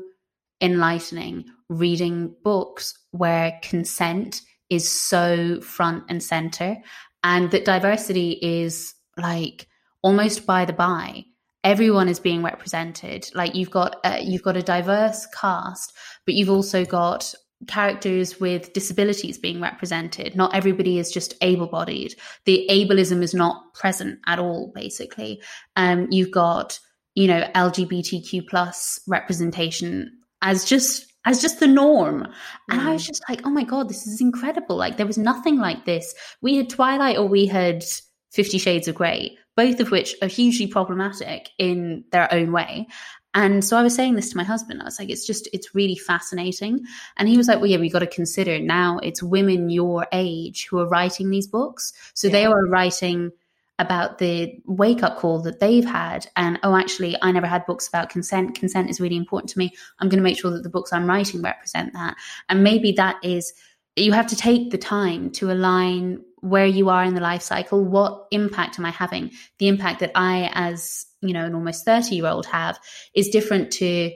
[0.59, 6.76] enlightening reading books where consent is so front and center
[7.24, 9.68] and that diversity is like
[10.02, 11.24] almost by the by
[11.64, 15.93] everyone is being represented like you've got uh, you've got a diverse cast
[16.26, 17.34] but you've also got
[17.68, 24.18] characters with disabilities being represented not everybody is just able-bodied the ableism is not present
[24.26, 25.39] at all basically
[25.76, 26.80] um you've got
[27.14, 32.28] you know lgbtq plus representation as just as just the norm.
[32.70, 32.86] And mm.
[32.86, 33.08] I was mm.
[33.08, 34.76] just like, oh my God, this is incredible.
[34.76, 36.16] Like there was nothing like this.
[36.41, 37.84] We had Twilight or we had
[38.32, 42.88] Fifty Shades of Grey both of which are hugely problematic in their own way.
[43.36, 44.82] And so I was saying this to my husband.
[44.82, 46.80] I was like, it's just, it's really fascinating.
[47.18, 50.68] And he was like, well, yeah, we got to consider now it's women your age
[50.68, 51.93] who are writing these books.
[52.16, 52.34] So yeah.
[52.34, 53.32] they are writing
[53.78, 56.28] about the wake up call that they've had.
[56.36, 58.55] And oh, actually, I never had books about consent.
[58.55, 59.72] Consent is really important to me.
[59.99, 62.16] I'm going to make sure that the books I'm writing represent that.
[62.49, 63.53] And maybe that is,
[63.95, 67.84] you have to take the time to align where you are in the life cycle
[67.86, 69.32] what impact am i having?
[69.60, 72.80] The impact that i as you know an almost 30 year old have
[73.16, 74.12] is different to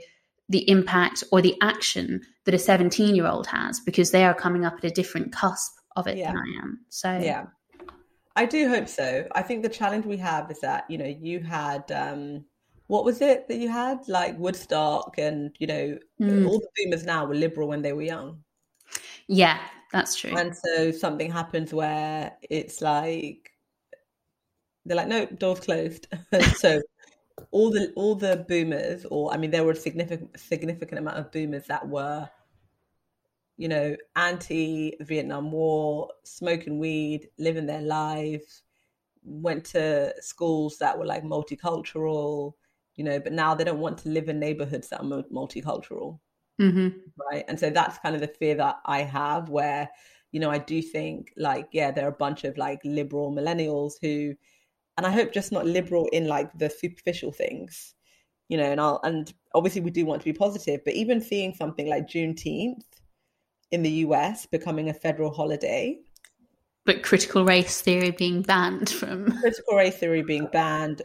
[0.50, 4.66] the impact or the action that a 17 year old has because they are coming
[4.66, 6.28] up at a different cusp of it yeah.
[6.28, 6.80] than i am.
[6.90, 7.46] So yeah.
[8.36, 9.26] I do hope so.
[9.34, 12.46] I think the challenge we have is that you know you had um
[12.88, 14.08] what was it that you had?
[14.08, 16.48] Like woodstock and you know mm.
[16.48, 18.44] all the boomers now were liberal when they were young.
[19.28, 19.60] Yeah
[19.92, 20.36] that's true.
[20.36, 23.52] And so something happens where it's like
[24.86, 26.08] they're like, no, doors closed.
[26.56, 26.82] so
[27.52, 31.32] all the all the boomers, or I mean, there were a significant significant amount of
[31.32, 32.30] boomers that were,
[33.58, 38.64] you know, anti Vietnam War, smoking weed, living their lives,
[39.24, 42.54] went to schools that were like multicultural,
[42.96, 46.20] you know, but now they don't want to live in neighborhoods that are multicultural.
[46.62, 47.00] Mm-hmm.
[47.32, 47.46] Right.
[47.48, 49.90] And so that's kind of the fear that I have where,
[50.32, 53.94] you know, I do think like, yeah, there are a bunch of like liberal millennials
[54.02, 54.36] who,
[54.98, 57.96] and I hope just not liberal in like the superficial things,
[58.50, 61.54] you know, and I'll, and obviously we do want to be positive, but even seeing
[61.54, 62.84] something like Juneteenth
[63.72, 66.00] in the US becoming a federal holiday.
[66.86, 71.02] But critical race theory being banned from critical race theory being banned,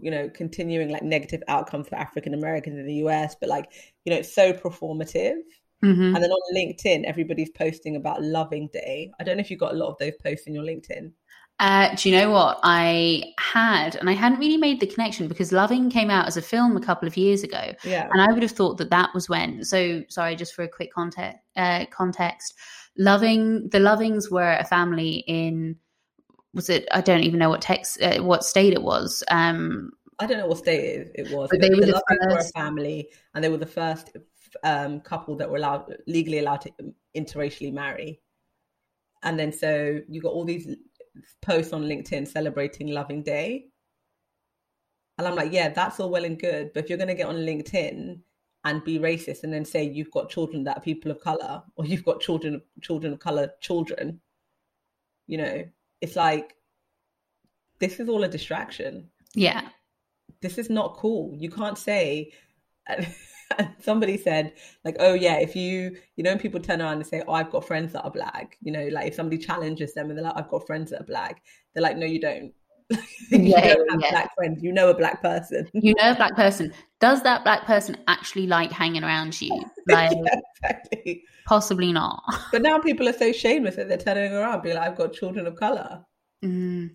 [0.00, 3.72] you know, continuing like negative outcomes for African Americans in the US, but like,
[4.04, 5.38] you know, it's so performative.
[5.84, 6.14] Mm-hmm.
[6.14, 9.10] And then on LinkedIn, everybody's posting about Loving Day.
[9.20, 11.12] I don't know if you got a lot of those posts in your LinkedIn.
[11.58, 13.96] Uh, do you know what I had?
[13.96, 16.80] And I hadn't really made the connection because Loving came out as a film a
[16.80, 17.72] couple of years ago.
[17.82, 18.08] Yeah.
[18.12, 19.64] And I would have thought that that was when.
[19.64, 22.54] So, sorry, just for a quick context, uh, context
[22.98, 25.76] Loving, the Lovings were a family in,
[26.54, 29.22] was it, I don't even know what text, uh, what state it was.
[29.28, 32.38] Um, I don't know what state it, was, but, they were the, the Lovings were
[32.38, 34.16] a family and they were the first
[34.62, 36.72] um, couple that were allowed, legally allowed to
[37.14, 38.20] interracially marry.
[39.22, 40.68] And then so you got all these
[41.42, 43.66] posts on LinkedIn celebrating Loving Day.
[45.18, 46.72] And I'm like, yeah, that's all well and good.
[46.72, 48.20] But if you're going to get on LinkedIn
[48.66, 51.86] and be racist and then say you've got children that are people of color or
[51.86, 54.20] you've got children children of color children,
[55.26, 55.64] you know,
[56.00, 56.54] it's like
[57.78, 59.08] this is all a distraction.
[59.34, 59.68] Yeah.
[60.40, 61.34] This is not cool.
[61.38, 62.32] You can't say
[62.86, 63.06] and
[63.78, 64.52] somebody said
[64.84, 67.64] like oh yeah if you you know people turn around and say oh i've got
[67.64, 70.48] friends that are black you know like if somebody challenges them and they're like i've
[70.48, 71.42] got friends that are black
[71.72, 72.52] they're like no you don't
[73.30, 74.10] you yeah, don't have yeah.
[74.10, 77.64] black friends you know a black person you know a black person does that black
[77.64, 79.50] person actually like hanging around you
[79.88, 82.22] like yeah, exactly possibly not
[82.52, 85.46] but now people are so shameless that they're turning around be like i've got children
[85.46, 86.00] of color
[86.44, 86.88] mm.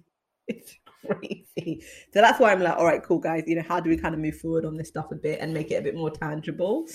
[0.48, 1.84] it's crazy.
[2.14, 3.44] So that's why I'm like, all right, cool, guys.
[3.48, 5.54] You know, how do we kind of move forward on this stuff a bit and
[5.54, 6.88] make it a bit more tangible?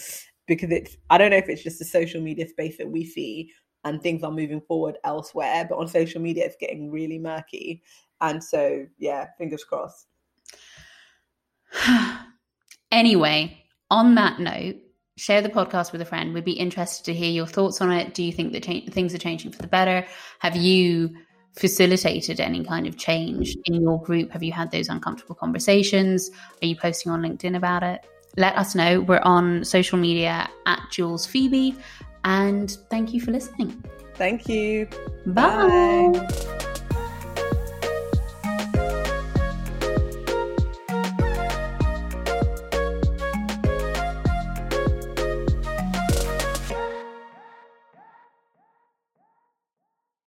[0.46, 3.50] Because it's, I don't know if it's just a social media space that we see
[3.84, 7.82] and things are moving forward elsewhere, but on social media, it's getting really murky.
[8.20, 10.06] And so, yeah, fingers crossed.
[12.90, 14.76] anyway, on that note,
[15.16, 16.34] share the podcast with a friend.
[16.34, 18.14] We'd be interested to hear your thoughts on it.
[18.14, 20.06] Do you think that cha- things are changing for the better?
[20.40, 21.14] Have you
[21.56, 24.30] facilitated any kind of change in your group?
[24.32, 26.30] Have you had those uncomfortable conversations?
[26.62, 28.06] Are you posting on LinkedIn about it?
[28.36, 29.00] Let us know.
[29.00, 31.74] We're on social media at Jules Phoebe.
[32.24, 33.82] And thank you for listening.
[34.16, 34.88] Thank you.
[35.26, 36.12] Bye.
[36.12, 36.72] Bye.